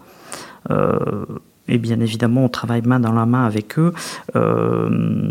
et 1.69 1.77
bien 1.77 2.01
évidemment 2.01 2.43
on 2.43 2.49
travaille 2.49 2.81
main 2.81 2.99
dans 2.99 3.13
la 3.13 3.25
main 3.25 3.45
avec 3.45 3.79
eux, 3.79 3.93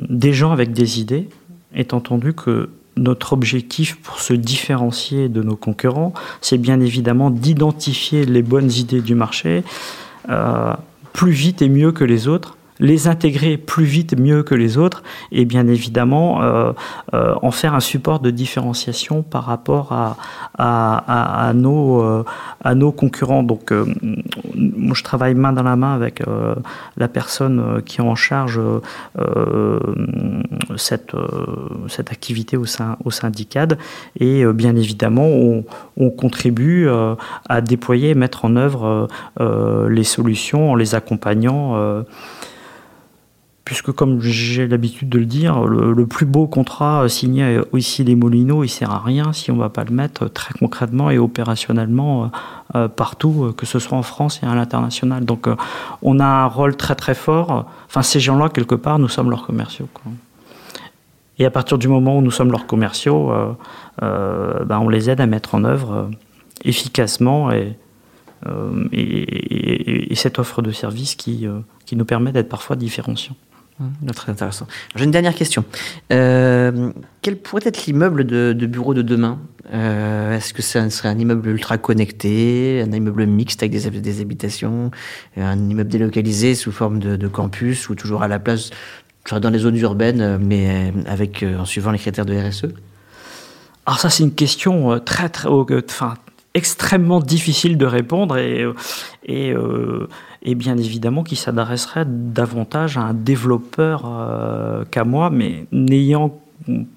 des 0.08 0.32
gens 0.32 0.50
avec 0.50 0.72
des 0.72 0.98
idées, 0.98 1.28
est 1.76 1.94
entendu 1.94 2.32
que 2.32 2.70
notre 2.96 3.34
objectif 3.34 3.96
pour 3.96 4.20
se 4.20 4.32
différencier 4.32 5.28
de 5.28 5.42
nos 5.42 5.56
concurrents, 5.56 6.14
c'est 6.40 6.58
bien 6.58 6.80
évidemment 6.80 7.30
d'identifier 7.30 8.24
les 8.24 8.42
bonnes 8.42 8.72
idées 8.72 9.02
du 9.02 9.14
marché 9.14 9.64
euh, 10.30 10.72
plus 11.12 11.32
vite 11.32 11.62
et 11.62 11.68
mieux 11.68 11.92
que 11.92 12.04
les 12.04 12.26
autres 12.26 12.56
les 12.78 13.08
intégrer 13.08 13.56
plus 13.56 13.84
vite, 13.84 14.18
mieux 14.18 14.42
que 14.42 14.54
les 14.54 14.78
autres, 14.78 15.02
et 15.32 15.44
bien 15.44 15.66
évidemment 15.66 16.42
euh, 16.42 16.72
euh, 17.14 17.34
en 17.42 17.50
faire 17.50 17.74
un 17.74 17.80
support 17.80 18.20
de 18.20 18.30
différenciation 18.30 19.22
par 19.22 19.44
rapport 19.44 19.92
à, 19.92 21.52
euh, 21.54 22.22
nos 22.74 22.92
concurrents. 22.92 23.42
Donc, 23.42 23.72
moi, 24.54 24.94
je 24.94 25.02
travaille 25.02 25.34
main 25.34 25.52
dans 25.52 25.62
la 25.62 25.76
main 25.76 25.94
avec 25.94 26.22
la 26.96 27.08
personne 27.08 27.82
qui 27.84 27.98
est 27.98 28.04
en 28.04 28.14
charge 28.14 28.60
cette, 30.76 31.14
cette 31.88 32.10
activité 32.10 32.56
au 32.56 32.64
sein, 32.64 32.96
au 33.04 33.10
syndicat, 33.10 33.68
et 34.18 34.44
bien 34.52 34.76
évidemment, 34.76 35.26
on, 35.26 35.64
on 35.96 36.10
contribue 36.10 36.88
à 37.48 37.60
déployer 37.60 38.10
et 38.10 38.14
mettre 38.14 38.44
en 38.44 38.56
œuvre 38.56 39.08
les 39.40 40.04
solutions 40.04 40.72
en 40.72 40.74
les 40.74 40.94
accompagnant 40.94 42.04
puisque 43.66 43.90
comme 43.90 44.20
j'ai 44.20 44.68
l'habitude 44.68 45.08
de 45.08 45.18
le 45.18 45.26
dire, 45.26 45.64
le, 45.64 46.06
plus 46.06 46.24
beau 46.24 46.46
contrat 46.46 47.08
signé 47.08 47.60
ici 47.74 48.04
les 48.04 48.14
Molinos, 48.14 48.64
il 48.64 48.68
sert 48.68 48.92
à 48.92 49.00
rien 49.00 49.32
si 49.32 49.50
on 49.50 49.56
ne 49.56 49.60
va 49.60 49.70
pas 49.70 49.82
le 49.82 49.90
mettre 49.90 50.28
très 50.28 50.54
concrètement 50.56 51.10
et 51.10 51.18
opérationnellement 51.18 52.24
euh, 52.24 52.26
euh, 52.76 52.88
partout, 52.88 53.46
euh, 53.46 53.52
que 53.52 53.66
ce 53.66 53.80
soit 53.80 53.98
en 53.98 54.04
France 54.04 54.40
et 54.44 54.46
à 54.46 54.54
l'international. 54.54 55.24
Donc 55.24 55.48
on 56.00 56.20
a 56.20 56.24
un 56.24 56.46
rôle 56.46 56.76
très 56.76 56.94
très 56.94 57.14
fort. 57.14 57.66
Enfin, 57.88 58.02
ces 58.02 58.20
gens-là, 58.20 58.50
quelque 58.50 58.76
part, 58.76 59.00
nous 59.00 59.08
sommes 59.08 59.30
leurs 59.30 59.44
commerciaux. 59.44 59.88
Et 61.40 61.44
à 61.44 61.50
partir 61.50 61.76
du 61.76 61.88
moment 61.88 62.16
où 62.18 62.22
nous 62.22 62.30
sommes 62.30 62.52
leurs 62.52 62.68
commerciaux, 62.68 63.32
ben, 64.00 64.78
on 64.80 64.88
les 64.88 65.10
aide 65.10 65.20
à 65.20 65.26
mettre 65.26 65.56
en 65.56 65.64
œuvre 65.64 66.08
efficacement 66.64 67.50
et, 67.50 67.76
et, 68.92 70.14
cette 70.14 70.38
offre 70.38 70.62
de 70.62 70.70
service 70.70 71.16
qui, 71.16 71.46
qui 71.84 71.96
nous 71.96 72.04
permet 72.04 72.30
d'être 72.30 72.48
parfois 72.48 72.76
différenciants. 72.76 73.34
Très 74.14 74.32
intéressant. 74.32 74.66
J'ai 74.94 75.04
une 75.04 75.10
dernière 75.10 75.34
question. 75.34 75.64
Euh, 76.12 76.92
quel 77.20 77.36
pourrait 77.36 77.62
être 77.64 77.86
l'immeuble 77.86 78.24
de, 78.24 78.66
bureau 78.66 78.94
de 78.94 79.02
demain 79.02 79.38
euh, 79.72 80.36
Est-ce 80.36 80.54
que 80.54 80.62
ça 80.62 80.88
serait 80.88 81.10
un 81.10 81.18
immeuble 81.18 81.48
ultra 81.48 81.76
connecté, 81.76 82.82
un 82.86 82.92
immeuble 82.92 83.26
mixte 83.26 83.62
avec 83.62 83.72
des, 83.72 84.20
habitations, 84.20 84.90
un 85.36 85.68
immeuble 85.68 85.90
délocalisé 85.90 86.54
sous 86.54 86.72
forme 86.72 86.98
de, 86.98 87.28
campus 87.28 87.90
ou 87.90 87.94
toujours 87.94 88.22
à 88.22 88.28
la 88.28 88.38
place, 88.38 88.70
dans 89.30 89.50
les 89.50 89.58
zones 89.58 89.76
urbaines, 89.76 90.38
mais 90.38 90.92
avec 91.06 91.44
en 91.58 91.64
suivant 91.64 91.90
les 91.90 91.98
critères 91.98 92.26
de 92.26 92.34
RSE 92.34 92.66
alors 93.88 94.00
ça 94.00 94.10
c'est 94.10 94.24
une 94.24 94.34
question 94.34 94.98
très 94.98 95.28
très, 95.28 95.48
enfin 95.48 96.16
extrêmement 96.56 97.20
difficile 97.20 97.76
de 97.76 97.84
répondre 97.84 98.38
et, 98.38 98.62
euh, 98.62 98.72
euh, 99.28 100.08
et 100.46 100.54
bien 100.54 100.78
évidemment 100.78 101.22
qui 101.22 101.36
s'adresserait 101.36 102.06
davantage 102.06 102.96
à 102.96 103.02
un 103.02 103.14
développeur 103.14 104.04
euh, 104.06 104.84
qu'à 104.90 105.04
moi, 105.04 105.28
mais 105.28 105.66
n'ayant 105.72 106.38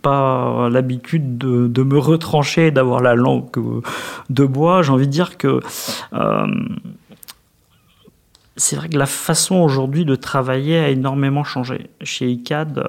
pas 0.01 0.69
l'habitude 0.69 1.37
de, 1.37 1.67
de, 1.67 1.83
me 1.83 1.99
retrancher 1.99 2.67
et 2.67 2.71
d'avoir 2.71 3.01
la 3.01 3.15
langue 3.15 3.49
de 4.29 4.45
bois, 4.45 4.81
j'ai 4.81 4.91
envie 4.91 5.05
de 5.05 5.11
dire 5.11 5.37
que 5.37 5.59
c'est 8.55 8.75
vrai 8.75 8.89
que 8.89 8.97
la 8.97 9.05
façon 9.05 9.57
aujourd'hui 9.57 10.05
de 10.05 10.15
travailler 10.15 10.77
a 10.79 10.89
énormément 10.89 11.43
changé. 11.43 11.89
Chez 12.01 12.29
ICAD, 12.29 12.83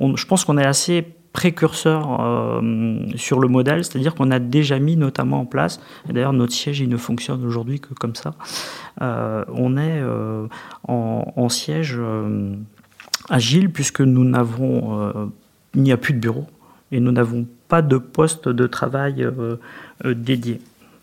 je 0.00 0.24
pense 0.26 0.44
qu'on 0.44 0.58
est 0.58 0.66
assez 0.66 1.06
précurseur 1.32 2.20
euh, 2.20 3.06
sur 3.16 3.38
le 3.40 3.48
modèle, 3.48 3.84
c'est-à-dire 3.84 4.14
qu'on 4.14 4.30
a 4.30 4.38
déjà 4.38 4.78
mis 4.78 4.96
notamment 4.96 5.40
en 5.40 5.44
place, 5.44 5.80
et 6.08 6.12
d'ailleurs 6.12 6.32
notre 6.32 6.52
siège 6.52 6.80
il 6.80 6.88
ne 6.88 6.96
fonctionne 6.96 7.44
aujourd'hui 7.44 7.80
que 7.80 7.94
comme 7.94 8.14
ça, 8.14 8.34
euh, 9.02 9.44
on 9.48 9.76
est 9.76 10.00
euh, 10.00 10.46
en, 10.86 11.48
siège 11.48 11.98
agile 13.30 13.70
puisque 13.70 14.00
nous 14.00 14.24
n'avons, 14.24 15.30
il 15.74 15.82
n'y 15.82 15.92
a 15.92 15.96
plus 15.96 16.12
de 16.12 16.18
bureau 16.18 16.46
et 16.92 17.00
nous 17.00 17.10
n'avons 17.10 17.46
pas 17.68 17.80
de 17.80 17.96
poste 17.96 18.48
de 18.48 18.66
travail 18.66 19.26
dédié. 20.04 20.60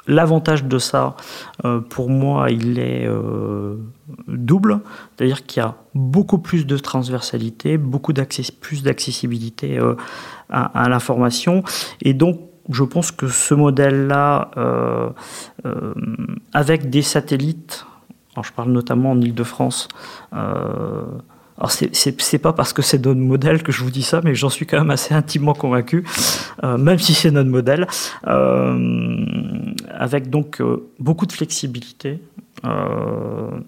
L'avantage 0.07 0.65
de 0.65 0.77
ça, 0.77 1.15
euh, 1.63 1.79
pour 1.79 2.09
moi, 2.09 2.51
il 2.51 2.77
est 2.77 3.07
euh, 3.07 3.75
double, 4.27 4.81
c'est-à-dire 5.17 5.45
qu'il 5.45 5.63
y 5.63 5.65
a 5.65 5.75
beaucoup 5.95 6.37
plus 6.37 6.67
de 6.67 6.77
transversalité, 6.77 7.77
beaucoup 7.77 8.13
plus 8.61 8.83
d'accessibilité 8.83 9.79
euh, 9.79 9.95
à, 10.49 10.87
l'information, 10.89 11.63
et 12.03 12.13
donc 12.13 12.39
je 12.69 12.83
pense 12.83 13.11
que 13.11 13.27
ce 13.27 13.53
modèle-là, 13.55 14.51
avec 16.53 16.89
des 16.89 17.01
satellites, 17.01 17.85
alors 18.33 18.43
je 18.43 18.53
parle 18.53 18.71
notamment 18.71 19.11
en 19.11 19.21
Ile-de-France, 19.21 19.87
alors 21.57 21.71
c'est 21.71 22.39
pas 22.39 22.51
parce 22.51 22.73
que 22.73 22.81
c'est 22.81 23.05
notre 23.05 23.19
modèle 23.19 23.63
que 23.63 23.71
je 23.71 23.81
vous 23.81 23.89
dis 23.89 24.03
ça, 24.03 24.19
mais 24.23 24.35
j'en 24.35 24.49
suis 24.49 24.65
quand 24.65 24.77
même 24.77 24.91
assez 24.91 25.13
intimement 25.13 25.53
convaincu, 25.53 26.03
euh, 26.63 26.77
même 26.77 26.99
si 26.99 27.13
c'est 27.13 27.31
notre 27.31 27.49
modèle, 27.49 27.87
euh, 28.27 29.25
avec 29.89 30.29
donc 30.29 30.59
euh, 30.59 30.89
beaucoup 30.99 31.25
de 31.25 31.31
flexibilité, 31.31 32.19
un 32.63 33.59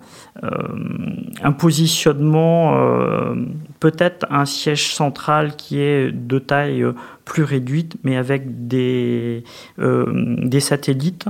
positionnement, 1.51 2.73
peut-être 3.79 4.25
un 4.31 4.45
siège 4.45 4.91
central 4.91 5.55
qui 5.55 5.79
est 5.79 6.11
de 6.11 6.39
taille 6.39 6.83
plus 7.23 7.43
réduite, 7.43 7.97
mais 8.03 8.17
avec 8.17 8.67
des, 8.67 9.43
des 9.77 10.59
satellites. 10.59 11.27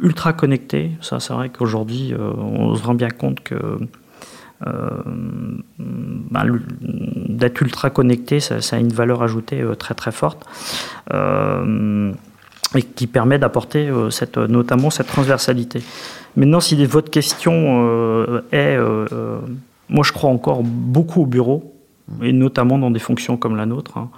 ultra 0.00 0.32
connectés, 0.32 0.92
ça 1.02 1.20
c'est 1.20 1.34
vrai 1.34 1.50
qu'aujourd'hui 1.50 2.14
on 2.16 2.74
se 2.74 2.82
rend 2.82 2.94
bien 2.94 3.10
compte 3.10 3.40
que 3.40 3.78
euh, 4.66 4.88
ben, 5.78 6.60
d'être 7.28 7.60
ultra 7.60 7.90
connecté, 7.90 8.40
ça, 8.40 8.56
a 8.72 8.78
une 8.78 8.92
valeur 8.92 9.22
ajoutée 9.22 9.60
euh, 9.60 9.74
très 9.74 9.94
très 9.94 10.12
forte 10.12 10.46
euh, 11.12 12.12
et 12.74 12.82
qui 12.82 13.06
permet 13.06 13.38
d'apporter 13.38 13.90
notamment 14.48 14.90
cette 14.90 15.06
transversalité. 15.06 15.82
Maintenant, 16.36 16.60
si 16.60 16.84
votre 16.84 17.10
question 17.10 18.42
est, 18.50 18.76
moi 19.88 20.04
je 20.04 20.12
crois 20.12 20.30
encore 20.30 20.62
beaucoup 20.62 21.22
au 21.22 21.26
bureau, 21.26 21.72
et 22.22 22.32
notamment 22.32 22.78
dans 22.78 22.90
des 22.90 22.98
fonctions 22.98 23.36
comme 23.36 23.56
la 23.56 23.66
nôtre, 23.66 23.96
hein, 23.96 24.08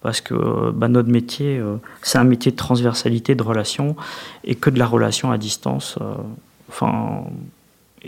parce 0.00 0.20
que 0.20 0.70
ben, 0.70 0.88
notre 0.88 1.10
métier, 1.10 1.62
c'est 2.02 2.18
un 2.18 2.24
métier 2.24 2.50
de 2.50 2.56
transversalité, 2.56 3.34
de 3.34 3.42
relation, 3.42 3.94
et 4.42 4.54
que 4.54 4.70
de 4.70 4.78
la 4.78 4.86
relation 4.86 5.30
à 5.30 5.38
distance. 5.38 5.98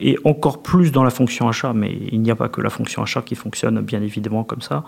Et 0.00 0.18
encore 0.24 0.62
plus 0.62 0.92
dans 0.92 1.04
la 1.04 1.10
fonction 1.10 1.48
achat, 1.48 1.72
mais 1.72 1.96
il 2.10 2.20
n'y 2.22 2.30
a 2.30 2.36
pas 2.36 2.48
que 2.48 2.60
la 2.60 2.70
fonction 2.70 3.02
achat 3.02 3.22
qui 3.22 3.34
fonctionne 3.34 3.80
bien 3.80 4.02
évidemment 4.02 4.44
comme 4.44 4.62
ça. 4.62 4.84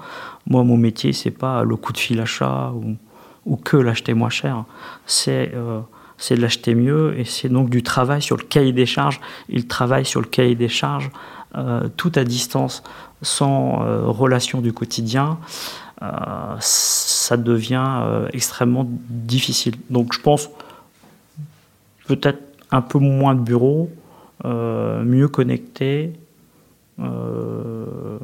Moi, 0.47 0.65
mon 0.65 0.77
métier, 0.77 1.13
c'est 1.13 1.31
pas 1.31 1.65
le 1.65 1.77
coup 1.77 1.93
de 1.93 1.99
fil 1.99 2.21
achat 2.21 2.73
ou, 3.45 3.57
que 3.57 3.77
l'acheter 3.77 4.15
moins 4.15 4.31
cher, 4.31 4.65
c'est 5.05 5.53
euh, 5.55 5.81
l'acheter 6.31 6.75
mieux 6.75 7.19
et 7.19 7.25
c'est 7.25 7.49
donc 7.49 7.71
du 7.71 7.83
travail 7.83 8.23
sur 8.23 8.37
le 8.37 8.45
cahier 8.45 8.73
des 8.73 8.87
charges. 8.87 9.21
Il 9.49 9.67
travaille 9.67 10.05
sur 10.05 10.21
le 10.21 10.27
cahier 10.27 10.55
des 10.55 10.69
charges 10.69 11.11
euh, 11.57 11.89
tout 11.97 12.13
à 12.15 12.25
distance, 12.25 12.85
sans 13.21 13.83
euh, 13.83 14.07
relation 14.07 14.61
du 14.61 14.73
quotidien. 14.73 15.39
ça 16.61 17.37
devient 17.37 18.29
extrêmement 18.33 18.87
difficile. 18.89 19.75
Donc 19.91 20.13
je 20.13 20.21
pense 20.21 20.51
peut-être 22.07 22.43
un 22.71 22.81
peu 22.81 22.99
moins 22.99 23.35
de 23.35 23.41
bureaux, 23.41 23.91
mieux 24.45 25.29
connecté, 25.29 26.13
euh, 26.99 28.19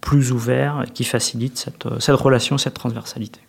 plus 0.00 0.32
ouvert, 0.32 0.84
qui 0.94 1.04
facilite 1.04 1.58
cette, 1.58 1.86
cette 2.00 2.16
relation, 2.16 2.58
cette 2.58 2.74
transversalité. 2.74 3.40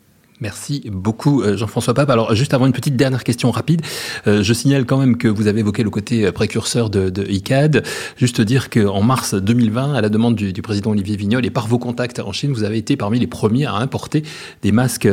Merci 0.41 0.81
beaucoup 0.91 1.43
euh, 1.43 1.55
Jean-François 1.55 1.93
Pape. 1.93 2.09
Alors 2.09 2.33
juste 2.33 2.55
avant 2.55 2.65
une 2.65 2.73
petite 2.73 2.95
dernière 2.95 3.23
question 3.23 3.51
rapide, 3.51 3.83
euh, 4.25 4.41
je 4.41 4.53
signale 4.53 4.87
quand 4.87 4.97
même 4.97 5.17
que 5.17 5.27
vous 5.27 5.45
avez 5.45 5.59
évoqué 5.59 5.83
le 5.83 5.91
côté 5.91 6.25
euh, 6.25 6.31
précurseur 6.31 6.89
de, 6.89 7.11
ICAD. 7.29 7.83
Juste 8.17 8.41
dire 8.41 8.71
qu'en 8.71 9.03
mars 9.03 9.35
2020, 9.35 9.93
à 9.93 10.01
la 10.01 10.09
demande 10.09 10.35
du, 10.35 10.61
président 10.63 10.91
Olivier 10.91 11.15
Vignol 11.15 11.45
et 11.45 11.51
par 11.51 11.67
vos 11.67 11.77
contacts 11.77 12.19
en 12.19 12.31
Chine, 12.31 12.53
vous 12.53 12.63
avez 12.63 12.79
été 12.79 12.97
parmi 12.97 13.19
les 13.19 13.27
premiers 13.27 13.65
à 13.65 13.75
importer 13.75 14.23
des 14.63 14.71
masques 14.71 15.07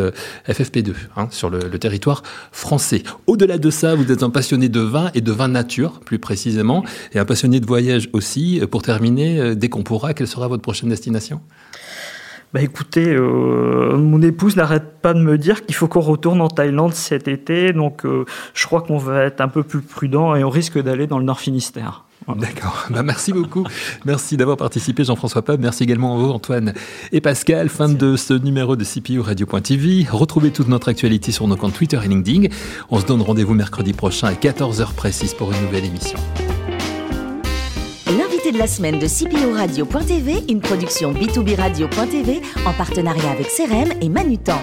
FFP2 0.48 0.94
hein, 1.16 1.28
sur 1.30 1.50
le, 1.50 1.78
territoire 1.78 2.22
français. 2.50 3.02
Au-delà 3.26 3.58
de 3.58 3.70
ça, 3.70 3.94
vous 3.94 4.10
êtes 4.10 4.22
un 4.22 4.30
passionné 4.30 4.68
de 4.68 4.80
vin 4.80 5.10
et 5.14 5.20
de 5.20 5.30
vin 5.30 5.48
nature 5.48 6.00
plus 6.00 6.18
précisément, 6.18 6.84
et 7.12 7.18
un 7.18 7.24
passionné 7.24 7.60
de 7.60 7.66
voyage 7.66 8.08
aussi. 8.14 8.60
Pour 8.70 8.82
terminer, 8.82 9.54
dès 9.54 9.68
qu'on 9.68 9.82
pourra, 9.82 10.14
quelle 10.14 10.26
sera 10.26 10.48
votre 10.48 10.62
prochaine 10.62 10.88
destination? 10.88 11.40
Bah 12.54 12.62
écoutez, 12.62 13.06
euh, 13.06 13.96
mon 13.96 14.22
épouse 14.22 14.56
n'arrête 14.56 15.00
pas 15.02 15.12
de 15.12 15.20
me 15.20 15.36
dire 15.36 15.66
qu'il 15.66 15.74
faut 15.74 15.86
qu'on 15.86 16.00
retourne 16.00 16.40
en 16.40 16.48
Thaïlande 16.48 16.94
cet 16.94 17.28
été, 17.28 17.72
donc 17.74 18.06
euh, 18.06 18.24
je 18.54 18.66
crois 18.66 18.80
qu'on 18.80 18.96
va 18.96 19.24
être 19.24 19.42
un 19.42 19.48
peu 19.48 19.62
plus 19.62 19.82
prudent 19.82 20.34
et 20.34 20.44
on 20.44 20.50
risque 20.50 20.82
d'aller 20.82 21.06
dans 21.06 21.18
le 21.18 21.24
Nord 21.24 21.40
Finistère. 21.40 22.04
D'accord. 22.36 22.86
Bah, 22.90 23.02
merci 23.02 23.32
beaucoup. 23.32 23.64
Merci 24.04 24.36
d'avoir 24.36 24.56
participé, 24.56 25.04
Jean-François 25.04 25.42
Pab. 25.42 25.60
Merci 25.60 25.84
également 25.84 26.14
à 26.14 26.18
vous, 26.18 26.30
Antoine 26.30 26.72
et 27.12 27.20
Pascal. 27.20 27.68
Fin 27.68 27.88
de 27.88 28.16
ce 28.16 28.34
numéro 28.34 28.76
de 28.76 28.84
CPU 28.84 29.20
Radio.tv. 29.20 30.06
Retrouvez 30.10 30.50
toute 30.50 30.68
notre 30.68 30.88
actualité 30.88 31.32
sur 31.32 31.46
nos 31.46 31.56
comptes 31.56 31.74
Twitter 31.74 31.98
et 32.02 32.08
LinkedIn. 32.08 32.48
On 32.90 32.98
se 32.98 33.06
donne 33.06 33.22
rendez-vous 33.22 33.54
mercredi 33.54 33.92
prochain 33.92 34.28
à 34.28 34.32
14h 34.32 34.94
précise 34.94 35.34
pour 35.34 35.52
une 35.52 35.60
nouvelle 35.62 35.84
émission 35.84 36.18
De 38.52 38.56
la 38.56 38.66
semaine 38.66 38.98
de 38.98 39.06
CPO 39.06 39.52
Radio.tv, 39.52 40.44
une 40.48 40.60
production 40.60 41.12
B2B 41.12 41.54
Radio.tv 41.56 42.40
en 42.64 42.72
partenariat 42.72 43.30
avec 43.32 43.46
CRM 43.48 43.92
et 44.00 44.08
Manutan. 44.08 44.58